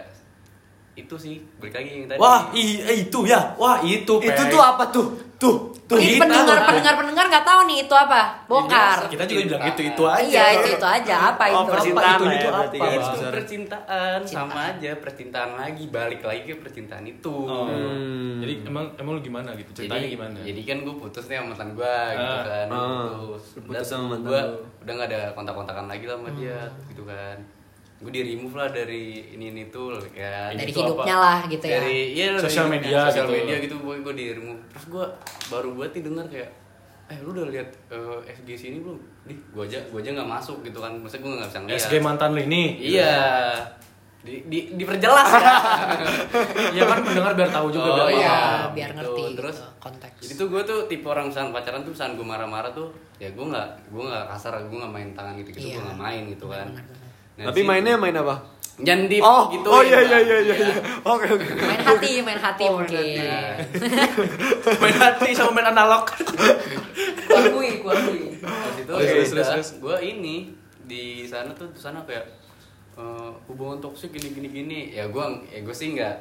itu 0.93 1.15
sih 1.15 1.35
balik 1.57 1.73
lagi 1.75 1.89
yang 1.91 2.05
tadi. 2.05 2.19
Wah, 2.19 2.53
i- 2.53 2.81
eh, 2.81 2.97
itu 3.01 3.19
ya. 3.23 3.53
Wah, 3.55 3.81
itu. 3.81 4.13
Itu 4.15 4.29
Peng. 4.39 4.49
tuh 4.49 4.61
apa 4.61 4.83
tuh? 4.87 5.07
Tuh, 5.35 5.75
tuh. 5.83 5.99
ini 5.99 6.15
pendengar 6.15 6.55
tuh. 6.55 6.65
pendengar 6.65 6.95
pendengar 6.95 7.25
nggak 7.27 7.43
tahu 7.43 7.67
nih 7.67 7.83
itu 7.83 7.91
apa 7.91 8.47
bokar 8.47 9.11
Kita 9.11 9.27
juga 9.27 9.43
bilang 9.43 9.61
gitu, 9.67 9.81
itu 9.83 10.03
aja. 10.07 10.23
iya 10.23 10.45
itu 10.55 10.67
itu 10.71 10.87
aja 10.87 11.15
apa 11.27 11.43
Oh, 11.45 11.67
itu 11.67 11.71
percintaan 11.75 12.15
itu, 12.15 12.23
lah 12.23 12.31
itu 12.31 12.39
ya 12.39 12.47
apa, 12.47 12.55
berarti 12.55 12.77
Bang? 12.77 12.87
kan 12.87 12.95
itu 12.95 13.03
susah. 13.11 13.29
percintaan 13.29 14.19
sama 14.23 14.31
Cintaan. 14.47 14.71
aja 14.71 14.91
percintaan 14.95 15.51
lagi 15.53 15.83
balik 15.89 16.21
lagi 16.23 16.41
ke 16.47 16.55
percintaan 16.55 17.03
itu 17.05 17.35
Oh. 17.43 17.67
Hmm. 17.67 18.39
Jadi 18.39 18.53
emang 18.63 18.85
emang 18.95 19.13
lu 19.13 19.21
gimana 19.21 19.51
gitu? 19.53 19.69
Ceritanya 19.75 19.99
jadi, 20.01 20.15
gimana? 20.15 20.37
Jadi 20.39 20.61
kan 20.63 20.77
gue 20.79 20.95
putus 20.95 21.25
nih 21.25 21.35
sama 21.35 21.47
mantan 21.49 21.69
gue 21.73 21.95
gitu 22.13 22.23
Ah. 22.31 22.43
kan. 22.45 22.67
Ah. 22.69 22.79
Putus. 23.11 23.43
Putus 23.59 23.83
sama 23.85 24.05
mantan 24.07 24.23
gue 24.23 24.41
udah 24.79 24.93
gak 24.95 25.07
ada 25.09 25.21
kontak-kontakan 25.33 25.85
lagi 25.89 26.05
lah 26.05 26.15
sama 26.15 26.29
dia 26.33 26.59
gitu 26.87 27.03
kan. 27.03 27.37
Gue 28.03 28.11
di 28.11 28.21
remove 28.25 28.51
lah 28.53 28.67
dari 28.67 29.03
ini 29.31 29.45
ini 29.47 29.63
tuh 29.67 29.95
kan. 30.11 30.51
dari 30.51 30.67
Itu 30.67 30.83
hidupnya 30.83 31.15
apa? 31.15 31.23
lah 31.23 31.39
gitu 31.47 31.63
ya 31.63 31.79
Dari 31.79 31.97
iya 32.11 32.25
dari 32.29 32.43
Sosial 32.43 32.67
media 32.67 32.99
sosial 33.07 33.25
gitu. 33.25 33.35
media 33.37 33.55
gitu 33.59 33.75
gue 33.77 33.95
gue 33.97 34.13
di 34.13 34.25
remove. 34.33 34.59
Terus 34.69 34.85
gue 34.89 35.05
baru 35.47 35.69
buat 35.71 35.89
nih 35.89 36.03
denger 36.03 36.25
kayak 36.27 36.49
eh 37.05 37.17
lu 37.19 37.29
udah 37.31 37.47
lihat 37.49 37.69
eh, 37.89 38.19
FG 38.33 38.49
sini 38.53 38.77
belum? 38.77 38.99
Di 39.23 39.33
gue 39.35 39.63
aja 39.63 39.79
gue 39.81 39.97
aja 39.97 40.09
nggak 40.13 40.29
masuk 40.29 40.57
gitu 40.61 40.77
kan. 40.77 40.91
Maksudnya 40.93 41.21
gue 41.21 41.31
nggak 41.33 41.49
bisa 41.49 41.59
ngeliat. 41.61 41.79
SG 41.81 41.93
mantan 41.97 42.29
lu 42.29 42.41
ini. 42.41 42.63
Iya. 42.77 43.15
Di, 44.19 44.39
di, 44.47 44.71
diperjelas 44.73 45.29
ya. 45.29 45.51
Iya 46.73 46.83
kan 46.85 46.99
mendengar 47.01 47.33
biar 47.33 47.49
tahu 47.49 47.67
juga 47.69 47.87
Oh, 47.89 47.95
biar 48.01 48.07
iya. 48.13 48.31
paham. 48.31 48.69
biar 48.71 48.89
gitu. 48.89 48.97
ngerti 48.97 49.23
Terus, 49.33 49.57
gitu, 49.57 49.67
konteks 49.77 50.15
Jadi 50.17 50.33
tuh 50.33 50.47
gue 50.49 50.61
tuh 50.63 50.79
tipe 50.87 51.05
orang 51.05 51.25
misalnya 51.27 51.51
pacaran 51.51 51.81
tuh 51.81 51.91
misalnya 51.91 52.13
gue 52.15 52.23
marah-marah 52.25 52.71
tuh 52.71 52.87
ya 53.17 53.29
gue 53.29 53.45
nggak 53.45 53.67
gue 53.85 53.99
nggak 54.01 54.23
kasar 54.29 54.53
gue 54.61 54.77
nggak 54.77 54.93
main 54.93 55.09
tangan 55.11 55.33
gitu 55.37 55.49
gitu 55.51 55.59
Iya. 55.61 55.73
gue 55.73 55.83
nggak 55.85 55.99
main 56.01 56.23
gitu 56.29 56.45
kan. 56.47 56.67
Benar-benar. 56.69 57.02
Nah, 57.33 57.49
Tapi 57.49 57.61
mainnya 57.61 57.95
main 57.95 58.13
apa? 58.13 58.35
jangan 58.75 59.05
di 59.05 59.17
Oh, 59.17 59.49
gitu 59.49 59.65
oh 59.67 59.81
iya 59.81 60.01
iya 60.01 60.17
iya 60.19 60.37
iya. 60.43 60.55
iya. 60.55 60.75
Oke 61.03 61.25
oke. 61.27 61.45
main 61.45 61.77
hati 61.79 62.11
main 62.19 62.37
hati 62.37 62.63
Oh, 62.63 62.73
main 62.75 62.89
mungkin 62.89 63.05
Nah, 63.19 63.53
main 64.81 64.95
hati 64.95 65.29
sama 65.31 65.51
main 65.53 65.69
analog. 65.69 66.09
kuakui 67.23 67.69
kuakui 67.79 68.21
Pas 68.35 68.73
itu 68.75 68.85
Terus, 68.87 69.01
ya 69.03 69.13
terus, 69.15 69.29
terus, 69.31 69.47
terus. 69.47 69.69
gue 69.79 69.97
ini 70.03 70.35
di 70.81 71.03
sana 71.23 71.49
tuh 71.51 71.69
di 71.69 71.77
sana 71.77 72.01
kayak 72.01 72.25
eh, 72.93 73.29
hubungan 73.45 73.77
toksik 73.79 74.09
gini 74.11 74.29
gini 74.31 74.47
gini 74.51 74.79
ya 74.91 75.05
gue 75.05 75.21
ya 75.47 75.59
gue 75.59 75.71
sih 75.71 75.93
nggak 75.93 76.15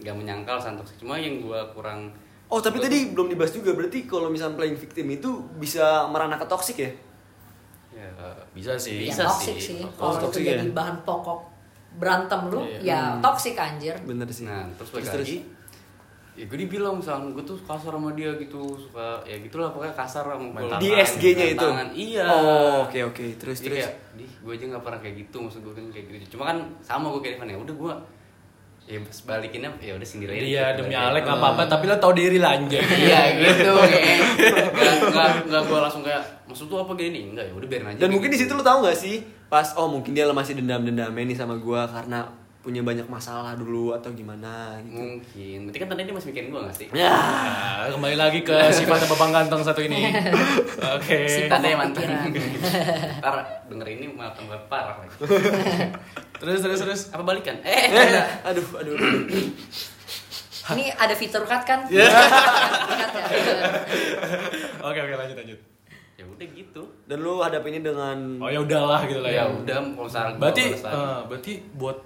nggak 0.00 0.14
menyangkal 0.14 0.56
san 0.56 0.74
toksik 0.74 0.96
cuma 0.98 1.16
yang 1.16 1.40
gue 1.40 1.60
kurang 1.70 2.12
Oh 2.46 2.60
tapi 2.60 2.76
gua- 2.76 2.84
tadi 2.84 2.98
belum 3.10 3.28
dibahas 3.28 3.48
juga 3.50 3.72
berarti 3.72 4.04
kalau 4.04 4.28
misalnya 4.28 4.54
playing 4.54 4.76
victim 4.76 5.08
itu 5.10 5.28
bisa 5.56 6.04
merana 6.06 6.36
ke 6.36 6.44
toxic 6.44 6.76
ya? 6.78 6.92
Ya 7.92 8.08
Bisa 8.50 8.72
sih. 8.74 8.96
ya 8.98 9.08
Bisa 9.08 9.24
toxic 9.24 9.56
sih. 9.56 9.66
sih 9.74 9.80
Oh, 9.80 9.92
kalau 10.10 10.14
itu 10.14 10.24
toxic 10.26 10.42
jadi 10.46 10.64
ya? 10.64 10.72
bahan 10.72 10.96
pokok 11.02 11.40
berantem 11.94 12.40
lu 12.46 12.60
Iya. 12.62 12.78
ya 12.82 13.00
toxic 13.18 13.54
anjir 13.54 13.94
Bener 14.00 14.24
sih. 14.26 14.44
Nah, 14.44 14.64
terus 14.74 14.90
balik 14.90 15.06
Terus, 15.10 15.28
lagi 15.28 15.38
ya 16.32 16.44
gue 16.44 16.58
dibilang 16.58 16.96
misalnya 16.96 17.28
gue 17.30 17.44
tuh 17.44 17.60
kasar 17.60 17.92
sama 17.92 18.08
dia 18.12 18.32
gitu 18.34 18.56
suka 18.74 19.20
ya 19.22 19.36
gitulah 19.38 19.68
pokoknya 19.68 19.92
kasar 19.92 20.24
sama 20.24 20.40
Main 20.46 20.64
tangan. 20.66 20.80
Di 20.80 20.88
Main 20.90 21.04
SG-nya 21.04 21.46
itu. 21.46 21.60
tangan. 21.60 21.88
iya 21.92 22.24
Oh 22.26 22.76
oke 22.82 22.98
oke 23.06 23.24
terus 23.36 23.58
Jadi 23.58 23.68
terus. 23.68 23.78
kayak, 23.78 23.92
di 24.12 24.24
gue 24.24 24.52
aja 24.54 24.64
gak 24.70 24.82
pernah 24.82 24.98
kayak 24.98 25.16
gitu 25.20 25.36
maksud 25.38 25.60
gue 25.60 25.72
kan 25.72 25.84
kayak 25.86 26.04
gitu 26.10 26.26
cuma 26.32 26.44
kan 26.48 26.58
sama 26.80 27.06
gue 27.10 27.20
kayak 27.20 27.36
Ivan 27.36 27.48
ya 27.50 27.58
udah 27.60 27.74
gue 27.76 27.94
ya 28.82 28.98
balikinnya 29.24 29.70
ya 29.78 29.94
udah 29.94 30.04
sendiri 30.04 30.30
aja. 30.32 30.42
Iya 30.42 30.64
demi 30.74 30.90
Kayak- 30.90 31.10
Alek 31.10 31.22
nggak 31.22 31.38
apa-apa 31.38 31.62
tapi 31.64 31.84
lo 31.86 31.96
tau 31.96 32.12
diri 32.12 32.38
lah 32.38 32.58
anjay. 32.58 32.82
iya 32.82 33.20
gitu 33.38 33.70
nggak 33.72 34.94
nggak 35.08 35.28
nggak 35.48 35.62
gue 35.64 35.78
langsung 35.78 36.02
kayak 36.02 36.22
maksud 36.44 36.66
tuh 36.66 36.78
apa 36.78 36.92
gini 36.92 37.10
nih 37.10 37.22
enggak 37.30 37.44
ya 37.46 37.52
udah 37.54 37.68
biarin 37.68 37.86
aja. 37.88 37.98
Dan 37.98 38.10
mungkin 38.10 38.28
di 38.28 38.38
situ 38.38 38.52
lu 38.52 38.60
tahu 38.60 38.82
nggak 38.82 38.98
sih 38.98 39.16
pas 39.46 39.68
oh 39.76 39.86
mungkin 39.86 40.12
dia 40.12 40.26
masih 40.28 40.56
dendam-dendamnya 40.56 41.24
nih 41.24 41.36
sama 41.36 41.54
gua 41.56 41.86
karena 41.86 42.26
punya 42.62 42.78
banyak 42.80 43.04
masalah 43.04 43.52
dulu 43.52 43.90
atau 43.90 44.08
gimana 44.10 44.78
gitu. 44.80 44.94
mungkin 44.94 45.58
berarti 45.66 45.78
kan 45.78 45.88
tadi 45.88 46.00
dia 46.00 46.14
masih 46.14 46.28
mikirin 46.30 46.48
gue 46.48 46.60
gak 46.62 46.76
sih 46.76 46.86
Ya. 46.92 47.10
Nah, 47.10 47.90
kembali 47.90 48.14
lagi 48.14 48.40
ke 48.40 48.54
sifatnya 48.70 49.06
babang 49.08 49.30
ganteng 49.32 49.60
satu 49.60 49.80
ini. 49.80 50.14
Oke. 50.94 51.26
Si 51.26 51.40
tanda 51.44 51.66
pokok 51.66 51.80
mantan 51.82 52.30
ntar 53.18 53.34
denger 53.66 53.88
ini 53.90 54.06
malah 54.08 54.30
tambah 54.30 54.54
parah 54.66 54.94
lagi 54.96 55.10
Terus 56.40 56.58
terus 56.60 56.78
terus. 56.80 57.00
apa 57.08 57.22
balikan 57.22 57.58
eh 57.60 57.86
Eh, 57.88 58.22
aduh 58.44 58.66
aduh. 58.72 58.94
aduh. 58.94 59.46
ini 60.72 60.86
ada 60.92 61.12
fitur 61.12 61.42
cut 61.42 61.62
kan 61.62 61.82
Iya. 61.86 62.06
Ya. 63.22 63.30
Oke 64.80 64.98
oke 65.00 65.14
lanjut 65.16 65.36
lanjut. 65.36 65.58
ya 66.12 66.24
udah 66.24 66.46
gitu 66.48 66.82
Dan 67.04 67.18
lu 67.18 67.38
hadapinnya 67.38 67.82
dengan 67.84 68.38
Oh 68.38 68.46
ya 68.46 68.60
udahlah 68.60 69.02
gitu 69.04 69.18
lah 69.18 69.30
ya 69.30 69.42
ya. 69.42 69.44
udah 69.50 69.76
kalau 69.88 70.06
gua 70.06 70.38
Berarti 70.38 70.64
eh, 70.76 71.18
berarti 71.26 71.52
buat 71.72 71.98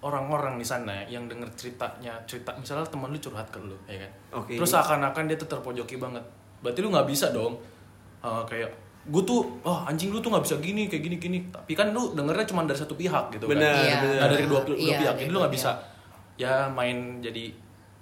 orang-orang 0.00 0.56
di 0.56 0.64
sana 0.64 1.04
yang 1.04 1.28
denger 1.28 1.48
ceritanya 1.56 2.16
cerita 2.24 2.56
misalnya 2.56 2.88
teman 2.88 3.12
lu 3.12 3.18
curhat 3.20 3.44
ke 3.52 3.60
lu 3.60 3.76
ya 3.84 4.00
kan 4.00 4.10
Oke. 4.40 4.56
terus 4.56 4.72
seakan-akan 4.72 5.28
dia 5.28 5.36
tuh 5.36 5.48
terpojoki 5.48 6.00
banget 6.00 6.24
berarti 6.64 6.80
lu 6.80 6.88
nggak 6.88 7.08
bisa 7.08 7.32
dong 7.32 7.60
eh, 8.24 8.42
kayak 8.48 8.70
gue 9.00 9.22
tuh 9.24 9.40
oh 9.64 9.84
anjing 9.84 10.12
lu 10.12 10.20
tuh 10.20 10.28
nggak 10.32 10.44
bisa 10.44 10.56
gini 10.60 10.88
kayak 10.88 11.02
gini 11.04 11.16
gini 11.16 11.38
tapi 11.48 11.72
kan 11.72 11.92
lu 11.92 12.12
dengernya 12.12 12.44
cuma 12.48 12.64
dari 12.64 12.76
satu 12.76 12.96
pihak 12.96 13.32
gitu 13.32 13.48
Benar, 13.48 13.72
kan 13.72 13.84
Iya. 13.84 13.96
benar. 14.00 14.18
nah 14.20 14.26
dari 14.28 14.44
dua, 14.48 14.60
dua 14.64 14.76
Iya, 14.76 14.96
pihak 15.00 15.14
jadi 15.24 15.30
lu 15.32 15.38
nggak 15.40 15.54
bisa 15.56 15.70
ya 16.36 16.68
main 16.72 17.20
jadi 17.20 17.52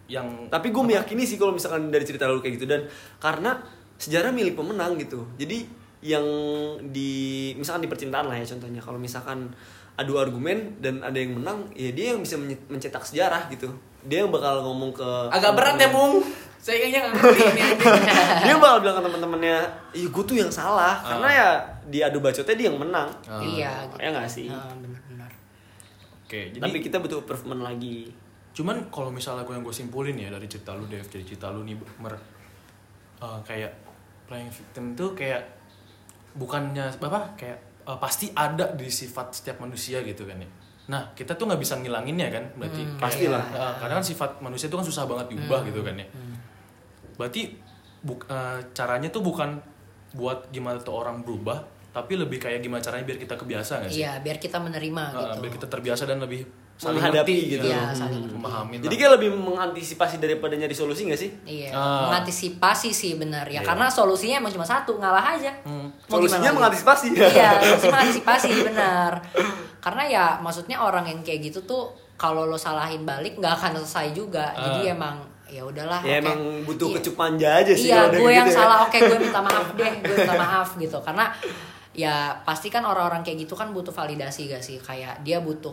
yang 0.08 0.24
Tapi 0.48 0.72
gue 0.72 0.80
meyakini 0.80 1.20
sih 1.28 1.36
kalau 1.36 1.52
misalkan 1.52 1.92
dari 1.92 2.00
cerita 2.00 2.24
lu 2.24 2.40
kayak 2.40 2.56
gitu 2.56 2.64
dan 2.64 2.88
karena 3.20 3.60
sejarah 4.00 4.32
milik 4.32 4.56
pemenang 4.56 4.96
gitu. 4.96 5.20
Jadi 5.36 5.68
yang 6.00 6.24
di 6.88 7.52
misalkan 7.60 7.84
di 7.84 7.90
percintaan 7.92 8.24
lah 8.24 8.40
ya 8.40 8.46
contohnya 8.48 8.80
kalau 8.80 8.96
misalkan 8.96 9.52
adu 9.98 10.14
argumen 10.14 10.78
dan 10.78 11.02
ada 11.02 11.18
yang 11.18 11.42
menang 11.42 11.66
ya 11.74 11.90
dia 11.90 12.14
yang 12.14 12.22
bisa 12.22 12.38
mencetak 12.70 13.02
sejarah 13.02 13.50
gitu. 13.50 13.66
Dia 14.06 14.22
yang 14.22 14.30
bakal 14.30 14.62
ngomong 14.62 14.94
ke 14.94 15.08
agak 15.34 15.58
berat 15.58 15.76
ya 15.76 15.90
bung 15.90 16.22
saya 16.58 16.82
kayaknya 16.82 17.00
nggak 17.06 17.14
ngerti 17.22 17.42
ini 17.54 17.62
dia 18.44 18.54
bakal 18.58 18.78
bilang 18.82 18.96
ke 18.98 19.02
teman-temannya, 19.06 19.58
"Iya, 19.94 20.06
gue 20.10 20.24
tuh 20.26 20.36
yang 20.36 20.50
salah." 20.50 20.98
Karena 21.06 21.28
ya 21.30 21.48
di 21.86 21.98
adu 22.02 22.18
bacotnya 22.18 22.54
dia 22.58 22.66
yang 22.66 22.78
menang. 22.82 23.08
Ah. 23.30 23.40
iya 23.40 23.72
gitu. 23.86 23.96
Ya 24.02 24.08
nggak 24.10 24.28
sih? 24.28 24.46
Ah, 24.50 24.74
benar-benar 24.74 25.30
oke 26.28 26.40
jadi 26.52 26.60
Tapi 26.60 26.78
kita 26.82 26.96
butuh 26.98 27.22
improvement 27.22 27.62
lagi. 27.62 28.10
Cuman 28.52 28.90
kalau 28.90 29.14
misalnya 29.14 29.46
gue 29.46 29.54
yang 29.54 29.64
gue 29.64 29.72
simpulin 29.72 30.18
ya 30.18 30.28
dari 30.34 30.50
cerita 30.50 30.74
lu 30.74 30.84
Dev, 30.90 31.06
dari 31.06 31.24
cerita 31.24 31.48
lu 31.54 31.62
nih 31.62 31.78
mer 32.02 32.14
eh, 33.22 33.40
kayak 33.46 33.72
playing 34.26 34.50
victim 34.52 34.98
tuh 34.98 35.14
kayak 35.14 35.40
bukannya 36.36 36.90
apa 36.90 37.38
kayak 37.38 37.58
eh, 37.88 37.98
pasti 37.98 38.28
ada 38.30 38.68
di 38.70 38.86
sifat 38.86 39.32
setiap 39.34 39.58
manusia 39.58 39.98
gitu 40.02 40.22
kan 40.22 40.36
ya. 40.36 40.48
Nah 40.88 41.12
kita 41.12 41.32
tuh 41.32 41.44
nggak 41.44 41.58
bisa 41.58 41.74
ngilanginnya 41.74 42.28
kan 42.28 42.44
berarti 42.54 42.80
kayak- 42.82 43.00
Pastilah. 43.00 43.44
eh, 43.50 43.74
karena 43.78 43.94
kan 43.94 44.04
sifat 44.04 44.30
manusia 44.38 44.66
itu 44.66 44.76
kan 44.76 44.84
susah 44.84 45.04
banget 45.04 45.26
diubah 45.30 45.60
gitu 45.62 45.80
kan 45.80 45.94
ya. 45.94 46.06
Berarti 47.14 47.56
buk, 48.00 48.24
eh, 48.26 48.60
caranya 48.72 49.08
tuh 49.08 49.20
bukan 49.20 49.58
buat 50.10 50.48
gimana 50.48 50.78
tuh 50.78 50.94
orang 50.96 51.20
berubah, 51.20 51.60
tapi 51.90 52.14
lebih 52.14 52.38
kayak 52.38 52.60
gimana 52.60 52.78
caranya 52.78 53.04
biar 53.04 53.18
kita 53.18 53.34
kebiasa 53.34 53.72
nggak 53.78 53.90
sih? 53.90 54.00
iya 54.00 54.16
biar 54.18 54.36
kita 54.36 54.56
menerima 54.56 55.02
Eh, 55.04 55.16
gitu 55.18 55.36
biar 55.42 55.52
kita 55.54 55.66
terbiasa 55.66 56.02
dan 56.04 56.18
lebih 56.18 56.46
saling 56.78 56.94
Menghadapi 56.96 57.32
ngerti 57.34 57.50
gitu. 57.52 57.66
Iya, 57.66 57.82
Hmm, 57.82 57.90
saling 57.92 58.20
ngerti. 58.22 58.34
memahami 58.34 58.74
Jadi 58.78 58.94
kayak 58.94 59.12
lebih 59.18 59.30
mengantisipasi 59.34 60.14
daripada 60.16 60.54
nyari 60.54 60.70
solusi 60.72 61.00
gak 61.04 61.18
sih? 61.18 61.30
Iya, 61.42 61.70
Ah. 61.70 62.06
mengantisipasi 62.06 62.88
sih 62.90 63.12
benar 63.14 63.42
ya. 63.44 63.58
Iya. 63.58 63.66
Karena 63.66 63.86
solusinya 63.88 64.38
emang 64.38 64.52
cuma 64.52 64.62
satu, 64.62 64.94
ngalah 64.94 65.34
aja. 65.34 65.50
Hmm. 65.60 65.90
Mau 66.06 66.06
Solusinya 66.16 66.54
mengantisipasi. 66.54 67.06
Iya, 67.12 67.50
solusi 67.60 67.86
mengantisipasi 67.88 68.50
benar. 68.64 69.12
Karena 69.78 70.02
ya 70.04 70.24
maksudnya 70.38 70.78
orang 70.78 71.02
yang 71.04 71.18
kayak 71.20 71.44
gitu 71.44 71.58
tuh 71.62 71.90
kalau 72.14 72.44
lo 72.44 72.54
salahin 72.54 73.02
balik 73.02 73.34
nggak 73.34 73.54
akan 73.54 73.70
selesai 73.78 74.10
juga 74.10 74.46
Ah. 74.48 74.62
jadi 74.70 74.90
emang 74.92 75.18
ya 75.48 75.62
udahlah 75.62 75.98
ya 76.00 76.14
oke. 76.14 76.22
emang 76.22 76.38
butuh 76.62 76.86
Iya. 76.88 76.94
kecup 76.98 77.14
manja 77.16 77.48
aja 77.56 77.72
sih 77.72 77.88
iya 77.88 78.04
gue 78.06 78.20
yang 78.28 78.44
gitu 78.44 78.52
ya. 78.52 78.58
salah 78.60 78.78
oke 78.84 78.98
gue 79.00 79.16
minta 79.24 79.40
maaf 79.40 79.66
deh 79.72 79.92
gue 79.98 80.14
minta 80.14 80.34
maaf 80.36 80.68
gitu 80.76 80.98
karena 81.00 81.24
ya 81.90 82.14
pasti 82.42 82.68
kan 82.68 82.82
orang-orang 82.82 83.22
kayak 83.22 83.42
gitu 83.42 83.54
kan 83.54 83.70
butuh 83.70 83.90
validasi 83.90 84.44
gak 84.46 84.60
sih 84.60 84.76
kayak 84.76 85.22
dia 85.22 85.40
butuh 85.40 85.72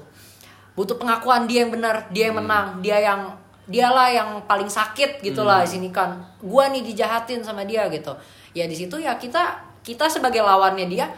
butuh 0.75 0.99
pengakuan 0.99 1.47
dia 1.47 1.63
yang 1.63 1.71
benar 1.71 2.11
dia 2.11 2.29
yang 2.29 2.38
menang 2.38 2.83
dia 2.83 2.99
yang 2.99 3.21
dialah 3.65 4.13
yang 4.13 4.29
paling 4.45 4.69
sakit 4.69 5.25
gitu 5.25 5.41
lah 5.41 5.65
di 5.65 5.69
sini 5.73 5.89
kan. 5.89 6.21
Gue 6.38 6.69
nih 6.69 6.85
dijahatin 6.85 7.41
sama 7.41 7.65
dia 7.65 7.89
gitu. 7.89 8.13
Ya 8.53 8.69
di 8.69 8.77
situ 8.77 9.01
ya 9.01 9.17
kita 9.17 9.57
kita 9.81 10.05
sebagai 10.05 10.45
lawannya 10.45 10.85
dia 10.85 11.09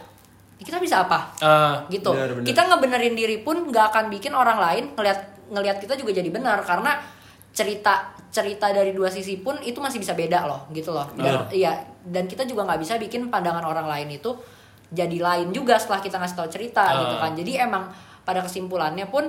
kita 0.58 0.80
bisa 0.82 1.06
apa? 1.06 1.28
Ah, 1.43 1.76
gitu. 1.91 2.15
Benar, 2.15 2.34
benar. 2.39 2.46
kita 2.48 2.62
ngebenerin 2.72 3.13
diri 3.13 3.38
pun 3.43 3.67
nggak 3.67 3.86
akan 3.93 4.06
bikin 4.10 4.32
orang 4.34 4.58
lain 4.58 4.84
ngelihat 4.96 5.20
ngelihat 5.52 5.78
kita 5.84 5.93
juga 6.00 6.15
jadi 6.15 6.30
benar. 6.32 6.63
Karena 6.63 6.98
cerita 7.52 8.15
cerita 8.32 8.70
dari 8.72 8.93
dua 8.93 9.10
sisi 9.12 9.41
pun 9.43 9.58
itu 9.65 9.82
masih 9.84 10.00
bisa 10.00 10.15
beda 10.15 10.48
loh 10.48 10.72
gitu 10.72 10.96
loh. 10.96 11.10
Dan, 11.20 11.50
iya 11.52 11.74
dan 12.08 12.30
kita 12.32 12.48
juga 12.48 12.63
nggak 12.63 12.80
bisa 12.80 12.96
bikin 12.96 13.28
pandangan 13.28 13.65
orang 13.65 13.88
lain 13.91 14.08
itu 14.17 14.32
jadi 14.88 15.20
lain 15.20 15.52
juga 15.52 15.76
setelah 15.76 16.00
kita 16.00 16.15
ngasih 16.15 16.38
tahu 16.39 16.48
cerita 16.48 16.84
Ah. 16.86 16.96
gitu 17.04 17.15
kan. 17.20 17.32
Jadi 17.36 17.52
emang 17.60 17.84
pada 18.24 18.39
kesimpulannya 18.39 19.08
pun 19.12 19.28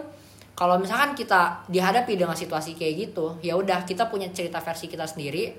kalau 0.59 0.75
misalkan 0.75 1.15
kita 1.15 1.63
dihadapi 1.71 2.19
dengan 2.19 2.35
situasi 2.35 2.75
kayak 2.75 2.95
gitu 2.99 3.39
ya 3.39 3.55
udah 3.55 3.87
kita 3.87 4.11
punya 4.11 4.27
cerita 4.35 4.59
versi 4.59 4.91
kita 4.91 5.07
sendiri. 5.07 5.55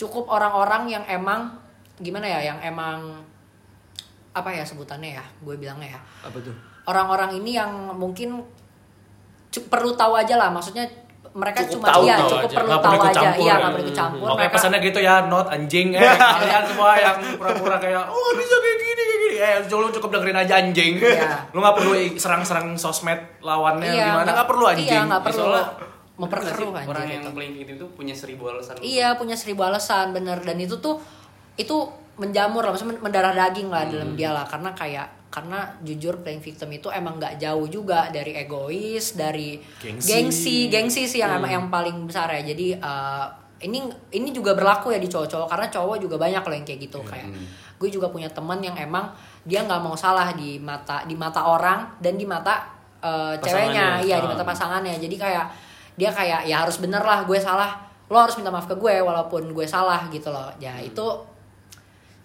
Cukup 0.00 0.32
orang-orang 0.32 0.88
yang 0.88 1.04
emang 1.04 1.60
gimana 2.00 2.24
ya 2.24 2.40
yang 2.48 2.58
emang 2.64 3.20
apa 4.32 4.48
ya 4.48 4.64
sebutannya 4.64 5.20
ya 5.20 5.24
gue 5.44 5.60
bilangnya 5.60 5.92
ya. 5.92 6.00
Apa 6.24 6.40
tuh? 6.40 6.56
Orang-orang 6.88 7.36
ini 7.36 7.60
yang 7.60 7.92
mungkin 7.92 8.40
perlu 9.52 9.92
tahu 9.92 10.16
aja 10.16 10.40
lah 10.40 10.48
maksudnya 10.48 10.88
mereka 11.30 11.62
Cukup 11.62 11.74
cuma 11.76 11.86
tahu, 11.88 12.02
iya 12.02 12.14
tahu 12.16 12.28
cukup 12.28 12.42
aja. 12.42 12.56
perlu 12.58 12.74
tahu 12.76 12.98
aja 13.00 13.20
iya 13.32 13.46
ya. 13.46 13.54
nggak 13.54 13.70
perlu 13.70 13.84
ikut 13.84 13.94
campur 13.94 14.26
Oke 14.26 14.34
mereka 14.36 14.52
pesannya 14.52 14.78
gitu 14.80 14.98
ya, 15.00 15.14
not 15.24 15.46
anjing 15.46 15.88
eh 15.92 16.02
kalian 16.02 16.64
semua 16.64 16.90
yang 16.96 17.16
pura-pura 17.34 17.76
kayak 17.78 18.02
oh 18.04 18.30
bisa 18.34 18.54
kayak 18.56 18.76
gini 18.76 18.92
kayak 19.00 19.10
gini 19.14 19.26
eh 19.36 19.54
lu 19.70 19.88
cukup 19.90 20.08
dengerin 20.10 20.38
aja 20.38 20.54
anjing. 20.58 20.92
Iya. 20.96 21.30
Lu 21.54 21.58
nggak 21.58 21.76
perlu 21.76 21.90
serang-serang 22.14 22.74
sosmed 22.74 23.20
lawannya 23.40 23.86
iya 23.88 24.06
gimana 24.10 24.30
nggak 24.32 24.48
perlu 24.48 24.64
anjing. 24.66 24.88
iya 24.88 25.00
nggak 25.04 25.22
perlu 25.22 25.38
Soalnya, 25.46 25.64
memperkeruh 26.16 26.70
anjing 26.74 26.90
orang 26.90 27.06
yang 27.06 27.22
gitu. 27.22 27.30
playing 27.32 27.54
victim 27.56 27.74
itu 27.76 27.86
punya 27.90 28.12
seribu 28.12 28.42
alasan 28.46 28.74
iya 28.80 29.08
punya 29.14 29.32
seribu 29.32 29.62
alasan 29.62 30.10
bener 30.10 30.36
dan 30.38 30.56
itu 30.56 30.76
tuh 30.76 30.98
itu 31.54 31.76
menjamur 32.16 32.60
lah 32.60 32.74
maksudnya 32.74 32.98
mendarah 32.98 33.32
daging 33.32 33.68
lah 33.68 33.80
Hmm. 33.82 33.92
dalam 33.94 34.10
dia 34.12 34.30
lah 34.30 34.44
karena 34.44 34.74
kayak 34.74 35.06
karena 35.30 35.62
jujur 35.80 36.18
playing 36.18 36.38
victim 36.38 36.68
itu 36.68 36.90
emang 36.90 37.14
nggak 37.16 37.38
jauh 37.38 37.64
juga 37.64 38.10
dari 38.10 38.34
egois 38.34 39.14
dari 39.14 39.62
Gengsi. 39.78 40.10
gengsi. 40.10 40.56
Gengsi 40.66 41.02
sih 41.06 41.18
yang 41.18 41.30
Hmm. 41.32 41.40
emang 41.40 41.52
yang 41.52 41.66
paling 41.68 41.96
besar 42.04 42.26
ya. 42.32 42.42
Jadi 42.44 42.74
eh, 42.74 43.26
ini 43.60 43.78
ini 44.10 44.28
juga 44.30 44.52
berlaku 44.52 44.90
ya 44.90 44.98
di 44.98 45.06
cowok-cowok. 45.06 45.46
Karena 45.46 45.66
cowok 45.68 45.96
juga 45.98 46.16
banyak 46.16 46.42
loh 46.42 46.54
yang 46.54 46.66
kayak 46.66 46.80
gitu. 46.82 46.98
Kayak 47.02 47.30
gue 47.78 47.88
juga 47.88 48.10
punya 48.10 48.26
teman 48.28 48.58
yang 48.58 48.74
emang 48.74 49.08
dia 49.40 49.62
nggak 49.62 49.80
mau 49.80 49.94
salah 49.94 50.34
di 50.34 50.58
mata 50.58 51.06
di 51.06 51.14
mata 51.14 51.46
orang 51.46 51.96
dan 51.96 52.14
di 52.14 52.26
mata 52.26 52.66
eh, 52.98 53.34
ceweknya. 53.38 54.02
Iya 54.02 54.18
di 54.18 54.26
Ah. 54.26 54.32
mata 54.34 54.42
pasangannya. 54.42 54.98
Jadi 54.98 55.14
kayak 55.14 55.46
dia 55.94 56.10
kayak 56.10 56.42
ya 56.44 56.60
harus 56.60 56.76
bener 56.76 57.00
lah 57.00 57.22
gue 57.22 57.38
salah. 57.38 57.78
Lo 58.10 58.18
harus 58.18 58.34
minta 58.34 58.50
maaf 58.50 58.66
ke 58.66 58.74
gue 58.74 58.98
walaupun 58.98 59.54
gue 59.54 59.62
salah 59.64 60.10
gitu 60.10 60.28
loh. 60.28 60.50
Ya 60.58 60.74
itu 60.76 61.06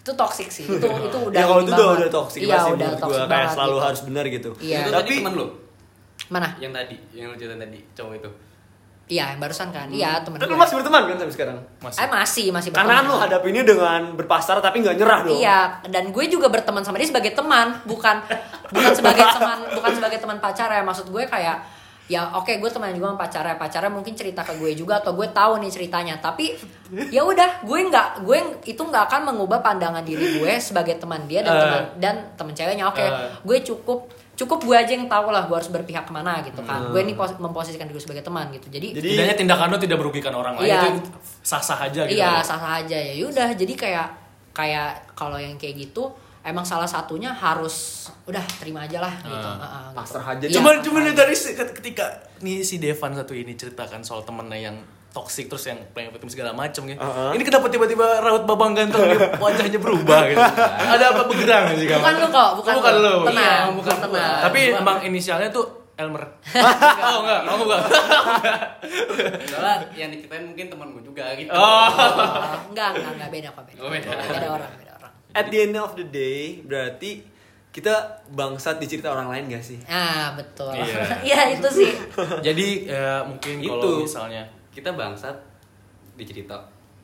itu 0.06 0.12
toxic 0.14 0.48
sih. 0.54 0.64
Itu 0.70 0.86
itu 1.10 1.18
udah 1.18 1.34
ya 1.34 1.44
kalau 1.50 1.60
ini 1.66 1.74
itu 1.74 1.82
udah 1.82 1.98
udah 1.98 2.10
toxic 2.14 2.40
iya 2.46 2.56
sih 2.62 2.72
udah 2.78 2.90
toxic 2.94 3.22
gua. 3.26 3.34
kayak 3.34 3.48
selalu 3.50 3.74
gitu. 3.74 3.86
harus 3.90 4.00
benar 4.06 4.24
gitu. 4.30 4.50
Iya. 4.62 4.78
itu 4.78 4.90
tapi 4.94 5.02
tadi 5.02 5.18
temen 5.18 5.34
lu? 5.34 5.46
Mana? 6.30 6.48
Yang 6.62 6.72
tadi 6.78 6.96
yang 7.10 7.26
lu 7.30 7.34
cerita 7.34 7.56
tadi 7.58 7.80
cowok 7.98 8.14
itu. 8.22 8.30
Iya 9.06 9.24
yang 9.34 9.38
barusan 9.42 9.68
kan. 9.70 9.86
Iya 9.90 10.10
temen 10.22 10.38
tapi 10.38 10.50
gue 10.50 10.54
lu 10.54 10.62
masih 10.62 10.74
berteman 10.78 11.02
kan 11.10 11.16
sampai 11.18 11.34
sekarang? 11.34 11.56
Masih. 11.82 11.98
eh 11.98 12.08
masih 12.10 12.46
masih 12.54 12.70
karena 12.70 12.94
kan 12.98 13.04
lu 13.06 13.14
berteman. 13.14 13.22
hadapinnya 13.26 13.62
dengan 13.66 14.00
berpasrah 14.14 14.62
tapi 14.62 14.76
nggak 14.82 14.96
nyerah 14.98 15.20
dong. 15.26 15.38
Iya, 15.38 15.58
dan 15.90 16.04
gue 16.14 16.24
juga 16.26 16.46
berteman 16.50 16.82
sama 16.82 16.98
dia 16.98 17.10
sebagai 17.10 17.34
teman, 17.34 17.82
bukan 17.86 18.16
bukan 18.70 18.92
sebagai 18.94 19.26
teman, 19.38 19.58
bukan 19.74 19.90
sebagai 19.94 20.18
teman 20.22 20.38
pacar 20.38 20.70
ya. 20.70 20.82
Maksud 20.82 21.10
gue 21.10 21.22
kayak 21.22 21.75
ya 22.06 22.22
oke 22.32 22.52
gue 22.52 22.68
teman 22.68 22.90
juga 22.90 23.06
sama 23.08 23.18
pacarnya 23.18 23.56
pacarnya 23.56 23.90
mungkin 23.90 24.12
cerita 24.12 24.40
ke 24.40 24.54
gue 24.54 24.72
juga 24.72 24.98
atau 24.98 25.12
gue 25.12 25.26
tahu 25.28 25.58
nih 25.58 25.68
ceritanya 25.68 26.14
tapi 26.16 26.54
ya 27.08 27.20
udah 27.20 27.60
gue 27.60 27.78
nggak 27.84 28.22
gue 28.22 28.38
itu 28.64 28.78
nggak 28.78 29.04
akan 29.04 29.20
mengubah 29.26 29.58
pandangan 29.58 30.00
diri 30.00 30.38
gue 30.38 30.52
sebagai 30.56 30.96
teman 30.96 31.24
dia 31.24 31.40
dan 31.40 31.50
Eh. 31.50 31.60
teman 31.60 31.82
dan 31.98 32.14
teman 32.34 32.52
ceweknya 32.52 32.86
oke 32.86 32.98
Eh. 32.98 33.10
gue 33.36 33.58
cukup 33.60 34.06
cukup 34.34 34.58
gue 34.62 34.76
aja 34.76 34.92
yang 34.92 35.06
tahu 35.06 35.28
lah 35.28 35.44
gue 35.44 35.56
harus 35.56 35.66
berpihak 35.66 36.04
ke 36.04 36.12
mana 36.12 36.38
gitu 36.40 36.62
kan 36.62 36.78
gue 36.86 37.00
ini 37.00 37.12
pos- 37.12 37.34
memposisikan 37.34 37.84
diri 37.84 37.98
sebagai 37.98 38.22
teman 38.22 38.48
gitu 38.50 38.68
jadi 38.68 38.92
Jadi- 38.92 39.02
Setidaknya 39.10 39.36
tindakan 39.36 39.66
lu 39.68 39.78
tidak 39.80 39.98
merugikan 39.98 40.32
orang 40.32 40.54
lain 40.54 40.68
Iya. 40.68 40.80
itu 40.92 41.10
sah-sah 41.40 41.80
aja 41.82 42.00
gitu. 42.04 42.14
Iya 42.14 42.38
sah 42.40 42.54
sah 42.54 42.72
aja 42.76 42.94
ya 42.94 43.12
yaudah 43.16 43.50
jadi 43.52 43.74
kayak 43.74 44.08
kayak 44.52 44.88
kalau 45.12 45.36
yang 45.36 45.54
kayak 45.54 45.74
gitu 45.82 46.06
emang 46.46 46.62
salah 46.62 46.86
satunya 46.86 47.28
harus 47.28 48.06
udah 48.24 48.42
terima 48.56 48.86
aja 48.86 48.98
lah 48.98 49.14
gitu. 49.18 49.34
Heeh, 49.34 49.82
gitu. 49.84 49.96
Pasrah 49.98 50.24
aja. 50.24 50.44
Cuman 50.48 50.74
pasrah 50.74 50.84
cuman 50.86 51.02
aja. 51.04 51.12
dari 51.18 51.34
si- 51.34 51.54
ketika 51.54 52.04
nih 52.38 52.62
si 52.62 52.78
Devan 52.78 53.12
satu 53.12 53.34
ini 53.34 53.52
ceritakan 53.52 54.00
soal 54.00 54.22
temennya 54.22 54.70
yang 54.70 54.76
toxic 55.10 55.48
terus 55.48 55.64
yang 55.64 55.80
playing 55.90 56.12
victim 56.12 56.28
segala 56.28 56.52
macam 56.52 56.84
gitu. 56.84 57.00
Uh-uh. 57.00 57.32
Ini 57.32 57.42
kenapa 57.42 57.66
tiba-tiba 57.66 58.20
raut 58.20 58.44
babang 58.44 58.76
ganteng 58.76 59.08
dia 59.08 59.32
wajahnya 59.42 59.80
berubah 59.80 60.20
gitu. 60.28 60.44
Ada 60.86 61.04
apa 61.10 61.22
bergerang 61.24 61.64
sih 61.74 61.88
kamu? 61.88 61.98
Bukan 61.98 62.14
lu 62.14 62.28
kok, 62.28 62.50
bukan, 62.54 62.72
bukan 62.76 62.94
lu. 62.94 63.02
lu. 63.02 63.16
Tenang, 63.26 63.34
Iya, 63.34 63.56
bukan 63.56 63.74
bukan 63.74 63.96
tenang. 64.04 64.40
Tapi 64.44 64.60
emang 64.72 64.96
inisialnya 65.02 65.48
tuh 65.50 65.66
Elmer. 65.96 66.20
oh 67.08 67.18
enggak, 67.24 67.40
oh 67.48 67.56
enggak. 67.58 67.82
soalnya 69.48 69.76
yang 70.04 70.12
diceritain 70.12 70.44
mungkin 70.44 70.68
temen 70.68 70.86
gue 70.92 71.02
juga 71.02 71.24
gitu 71.32 71.48
Oh. 71.48 71.88
Oh, 71.88 71.88
enggak, 72.68 72.92
enggak, 72.92 73.12
enggak 73.16 73.30
beda 73.32 73.48
kok 73.50 73.64
beda. 73.64 73.80
Oh, 73.80 73.88
beda. 73.88 74.08
Beda 74.12 74.48
orang, 74.52 74.70
beda 74.76 74.84
orang. 74.84 74.85
At 75.36 75.52
the 75.52 75.58
end 75.68 75.76
of 75.76 75.92
the 75.92 76.06
day, 76.08 76.64
berarti 76.64 77.20
kita 77.68 78.24
bangsat 78.32 78.80
di 78.80 78.88
cerita 78.88 79.12
orang 79.12 79.28
lain 79.28 79.52
gak 79.52 79.64
sih? 79.64 79.76
Ah, 79.84 80.32
betul. 80.32 80.72
Iya. 80.72 81.04
Iya, 81.28 81.40
itu 81.60 81.68
sih. 81.68 81.90
Jadi 82.40 82.88
ya, 82.88 83.20
mungkin 83.20 83.60
Itu. 83.60 83.76
kalau 83.76 84.00
misalnya 84.00 84.48
kita 84.72 84.96
bangsat 84.96 85.36
dicerita 86.16 86.56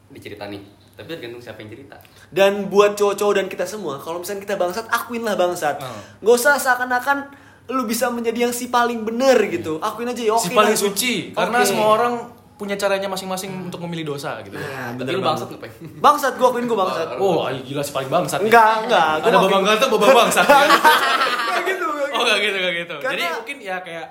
dicerita 0.08 0.48
nih 0.48 0.60
tapi 0.92 1.08
tergantung 1.08 1.40
siapa 1.40 1.64
yang 1.64 1.72
cerita 1.72 1.96
Dan 2.28 2.68
buat 2.68 2.92
cowok-cowok 2.92 3.34
dan 3.40 3.46
kita 3.48 3.64
semua, 3.64 3.96
kalau 3.96 4.20
misalnya 4.20 4.44
kita 4.44 4.60
bangsat, 4.60 4.84
akuinlah 4.92 5.36
bangsat. 5.40 5.80
Hmm. 5.80 6.00
Gak 6.20 6.34
usah 6.36 6.60
seakan-akan 6.60 7.32
lu 7.72 7.88
bisa 7.88 8.12
menjadi 8.12 8.48
yang 8.48 8.52
si 8.52 8.68
paling 8.68 9.06
bener 9.06 9.38
gitu. 9.48 9.80
Akuin 9.80 10.08
aja 10.08 10.20
ya 10.20 10.34
oke. 10.36 10.44
si 10.44 10.50
paling 10.52 10.76
gua. 10.76 10.84
suci 10.84 11.12
karena 11.32 11.58
semua 11.62 11.88
orang 11.96 12.14
punya 12.52 12.76
caranya 12.76 13.08
masing-masing 13.08 13.66
untuk 13.66 13.82
memilih 13.82 14.14
dosa 14.14 14.38
gitu. 14.40 14.54
Nah, 14.54 14.94
bener 14.94 15.18
lu 15.18 15.24
bangsat 15.24 15.50
ngapain 15.50 15.72
Bangsat, 15.98 16.38
gua 16.38 16.52
akuin 16.52 16.64
gua 16.64 16.86
bangsat. 16.86 17.18
Oh, 17.18 17.42
ay, 17.42 17.58
gila 17.62 17.82
si 17.82 17.90
paling 17.90 18.06
bangsat. 18.06 18.38
Enggak, 18.38 18.86
enggak. 18.86 19.24
Ada 19.24 19.36
babang 19.36 19.64
ganteng, 19.64 19.90
babang 19.90 20.14
bangsat. 20.14 20.44
kan? 20.50 20.68
Kayak 20.70 21.64
gitu. 21.66 21.86
kayak 21.88 22.12
oh, 22.12 22.22
enggak 22.22 22.38
gitu, 22.38 22.56
enggak 22.56 22.74
gitu. 22.78 22.94
Karena- 23.00 23.10
Jadi 23.10 23.24
mungkin 23.34 23.56
ya 23.58 23.76
kayak 23.80 24.06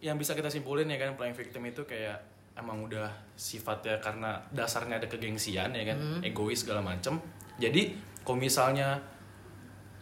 yang 0.00 0.16
bisa 0.16 0.32
kita 0.32 0.48
simpulin 0.48 0.88
ya 0.88 0.96
kan 0.96 1.14
playing 1.14 1.36
victim 1.36 1.62
itu 1.62 1.84
kayak 1.84 2.16
emang 2.52 2.82
udah 2.82 3.08
sifatnya 3.32 3.96
karena 3.98 4.40
dasarnya 4.50 4.98
ada 4.98 5.06
kegengsian 5.06 5.70
ya 5.70 5.84
kan, 5.84 5.98
egois 6.20 6.60
segala 6.60 6.80
macem. 6.80 7.16
Jadi 7.56 7.92
kalau 8.22 8.38
misalnya 8.38 8.98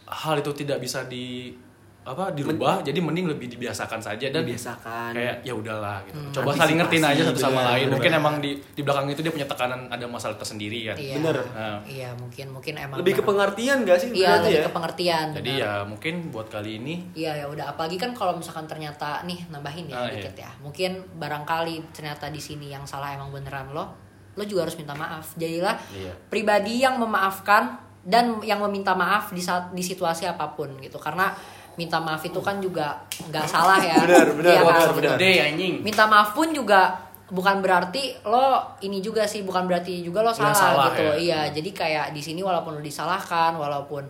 hal 0.05 0.35
itu 0.37 0.51
tidak 0.53 0.79
bisa 0.79 1.05
di 1.05 1.55
apa 2.01 2.33
dirubah, 2.33 2.81
jadi 2.81 2.97
mending 2.97 3.29
lebih 3.29 3.45
dibiasakan 3.47 4.01
saja 4.01 4.25
dan 4.27 4.41
Dibiasakan. 4.41 5.13
kayak 5.13 5.35
ya 5.41 5.53
udahlah 5.53 6.01
gitu. 6.03 6.17
Coba 6.33 6.49
Antisipasi, 6.49 6.59
saling 6.59 6.77
ngertiin 6.81 7.05
aja 7.05 7.21
satu 7.23 7.37
sama 7.39 7.53
bener, 7.53 7.61
lain. 7.63 7.77
bener. 7.77 7.93
Mungkin 7.93 8.11
emang 8.15 8.35
di 8.37 8.51
di 8.57 8.81
belakang 8.81 9.05
itu 9.07 9.21
dia 9.21 9.29
punya 9.29 9.45
tekanan 9.45 9.85
ada 9.85 10.05
masalah 10.05 10.33
tersendiri 10.33 10.79
kan. 10.83 10.97
Iya. 10.97 11.13
Bener. 11.15 11.37
Nah. 11.47 11.77
Iya, 11.85 12.09
mungkin 12.15 12.45
mungkin 12.49 12.73
emang 12.75 12.97
Lebih 12.97 13.13
ke 13.15 13.23
pengertian 13.23 13.77
gak 13.83 13.97
sih? 13.97 14.09
Iya, 14.11 14.41
lebih 14.41 14.57
ya? 14.57 14.63
ke 14.65 14.71
pengertian. 14.71 15.25
Jadi 15.31 15.51
benar. 15.53 15.61
ya 15.61 15.73
mungkin 15.83 16.13
buat 16.27 16.47
kali 16.47 16.71
ini 16.75 16.95
Iya 17.13 17.31
ya 17.37 17.45
udah 17.47 17.65
apalagi 17.69 17.95
kan 17.95 18.11
kalau 18.11 18.33
misalkan 18.33 18.65
ternyata 18.65 19.21
nih 19.21 19.45
nambahin 19.47 19.85
ya 19.85 19.95
Ah, 19.95 20.09
dikit 20.09 20.33
ya. 20.35 20.49
Mungkin 20.57 20.91
barangkali 21.15 21.93
ternyata 21.93 22.27
di 22.27 22.41
sini 22.41 22.67
yang 22.67 22.81
salah 22.83 23.13
emang 23.13 23.29
beneran 23.29 23.69
lo, 23.69 23.85
lo 24.33 24.43
juga 24.43 24.65
harus 24.65 24.73
minta 24.73 24.91
maaf. 24.91 25.37
Jadilah 25.37 25.77
Iya. 25.93 26.17
pribadi 26.27 26.81
yang 26.81 26.97
memaafkan 26.97 27.77
dan 28.01 28.41
yang 28.41 28.57
meminta 28.59 28.97
maaf 28.97 29.29
di 29.29 29.37
saat 29.37 29.69
di 29.69 29.85
situasi 29.85 30.25
apa 30.25 30.49
pun 30.51 30.73
gitu. 30.81 30.97
Karena 30.97 31.29
minta 31.75 31.97
maaf 31.97 32.19
itu 32.21 32.39
kan 32.39 32.59
juga 32.59 32.99
nggak 33.31 33.45
salah 33.47 33.79
ya. 33.79 33.95
Benar, 34.03 34.27
benar, 34.35 34.51
Iya 34.51 34.61
kan? 34.61 34.89
benar, 34.91 35.15
anjing 35.17 35.73
Minta 35.81 36.03
maaf 36.05 36.35
pun 36.35 36.51
juga 36.51 36.91
bukan 37.31 37.63
berarti 37.63 38.11
lo 38.27 38.59
ini 38.83 38.99
juga 38.99 39.23
sih 39.23 39.41
bukan 39.41 39.63
berarti 39.63 40.03
juga 40.03 40.19
lo 40.19 40.35
salah, 40.35 40.51
salah, 40.51 40.87
gitu. 40.91 41.03
ya. 41.03 41.15
Iya, 41.15 41.39
jadi 41.55 41.69
kayak 41.71 42.05
di 42.11 42.19
sini 42.19 42.43
walaupun 42.43 42.75
lo 42.75 42.81
disalahkan, 42.83 43.55
walaupun 43.55 44.03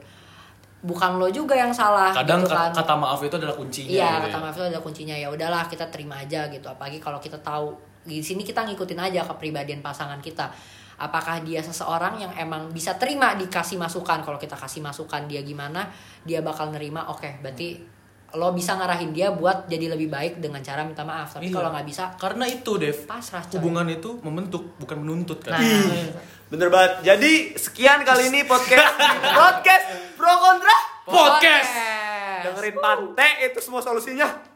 bukan 0.81 1.21
lo 1.21 1.29
juga 1.29 1.53
yang 1.53 1.69
salah 1.69 2.09
kadang 2.09 2.41
gitu 2.41 2.49
ka- 2.49 2.57
kan. 2.57 2.71
kata 2.73 2.93
maaf 2.97 3.21
itu 3.21 3.35
adalah 3.37 3.53
kuncinya. 3.53 3.89
Iya, 3.93 4.09
gitu 4.09 4.21
kata 4.25 4.37
ya. 4.37 4.41
maaf 4.41 4.55
itu 4.57 4.65
ada 4.65 4.79
kuncinya 4.81 5.15
ya 5.15 5.27
udahlah 5.29 5.63
kita 5.69 5.85
terima 5.93 6.17
aja 6.17 6.49
gitu. 6.49 6.65
Apalagi 6.65 6.97
kalau 6.97 7.21
kita 7.21 7.37
tahu 7.37 7.77
di 8.01 8.17
sini 8.17 8.41
kita 8.41 8.65
ngikutin 8.65 8.97
aja 8.97 9.21
kepribadian 9.21 9.85
pasangan 9.85 10.17
kita. 10.17 10.49
Apakah 11.01 11.41
dia 11.41 11.65
seseorang 11.65 12.21
yang 12.21 12.29
emang 12.37 12.69
bisa 12.69 12.93
terima 12.95 13.33
dikasih 13.33 13.81
masukan? 13.81 14.21
Kalau 14.21 14.37
kita 14.37 14.53
kasih 14.53 14.85
masukan 14.85 15.25
dia 15.25 15.41
gimana, 15.41 15.89
dia 16.21 16.45
bakal 16.45 16.69
nerima. 16.69 17.09
Oke, 17.09 17.41
berarti 17.41 17.81
lo 18.31 18.53
bisa 18.53 18.79
ngarahin 18.79 19.11
dia 19.11 19.33
buat 19.33 19.67
jadi 19.67 19.91
lebih 19.91 20.07
baik 20.07 20.33
dengan 20.39 20.63
cara 20.63 20.87
minta 20.87 21.03
maaf 21.03 21.35
tapi 21.35 21.51
Iya. 21.51 21.55
kalau 21.59 21.69
nggak 21.75 21.83
bisa 21.83 22.03
Karena 22.15 22.45
itu, 22.47 22.71
Dev. 22.79 23.03
Pasrah, 23.03 23.43
coy. 23.43 23.59
Hubungan 23.59 23.83
itu 23.91 24.21
membentuk, 24.23 24.77
bukan 24.79 25.03
menuntut 25.03 25.43
kan. 25.43 25.59
Nah. 25.59 26.15
Bener 26.47 26.71
banget. 26.71 27.03
Jadi 27.03 27.57
sekian 27.59 28.05
kali 28.05 28.31
ini 28.31 28.47
podcast 28.47 28.95
podcast 29.41 30.15
pro 30.15 30.31
kontra. 30.37 30.75
Podcast. 31.03 31.71
Dengerin 32.45 32.77
Pante 32.79 33.27
itu 33.41 33.59
semua 33.59 33.83
solusinya. 33.83 34.50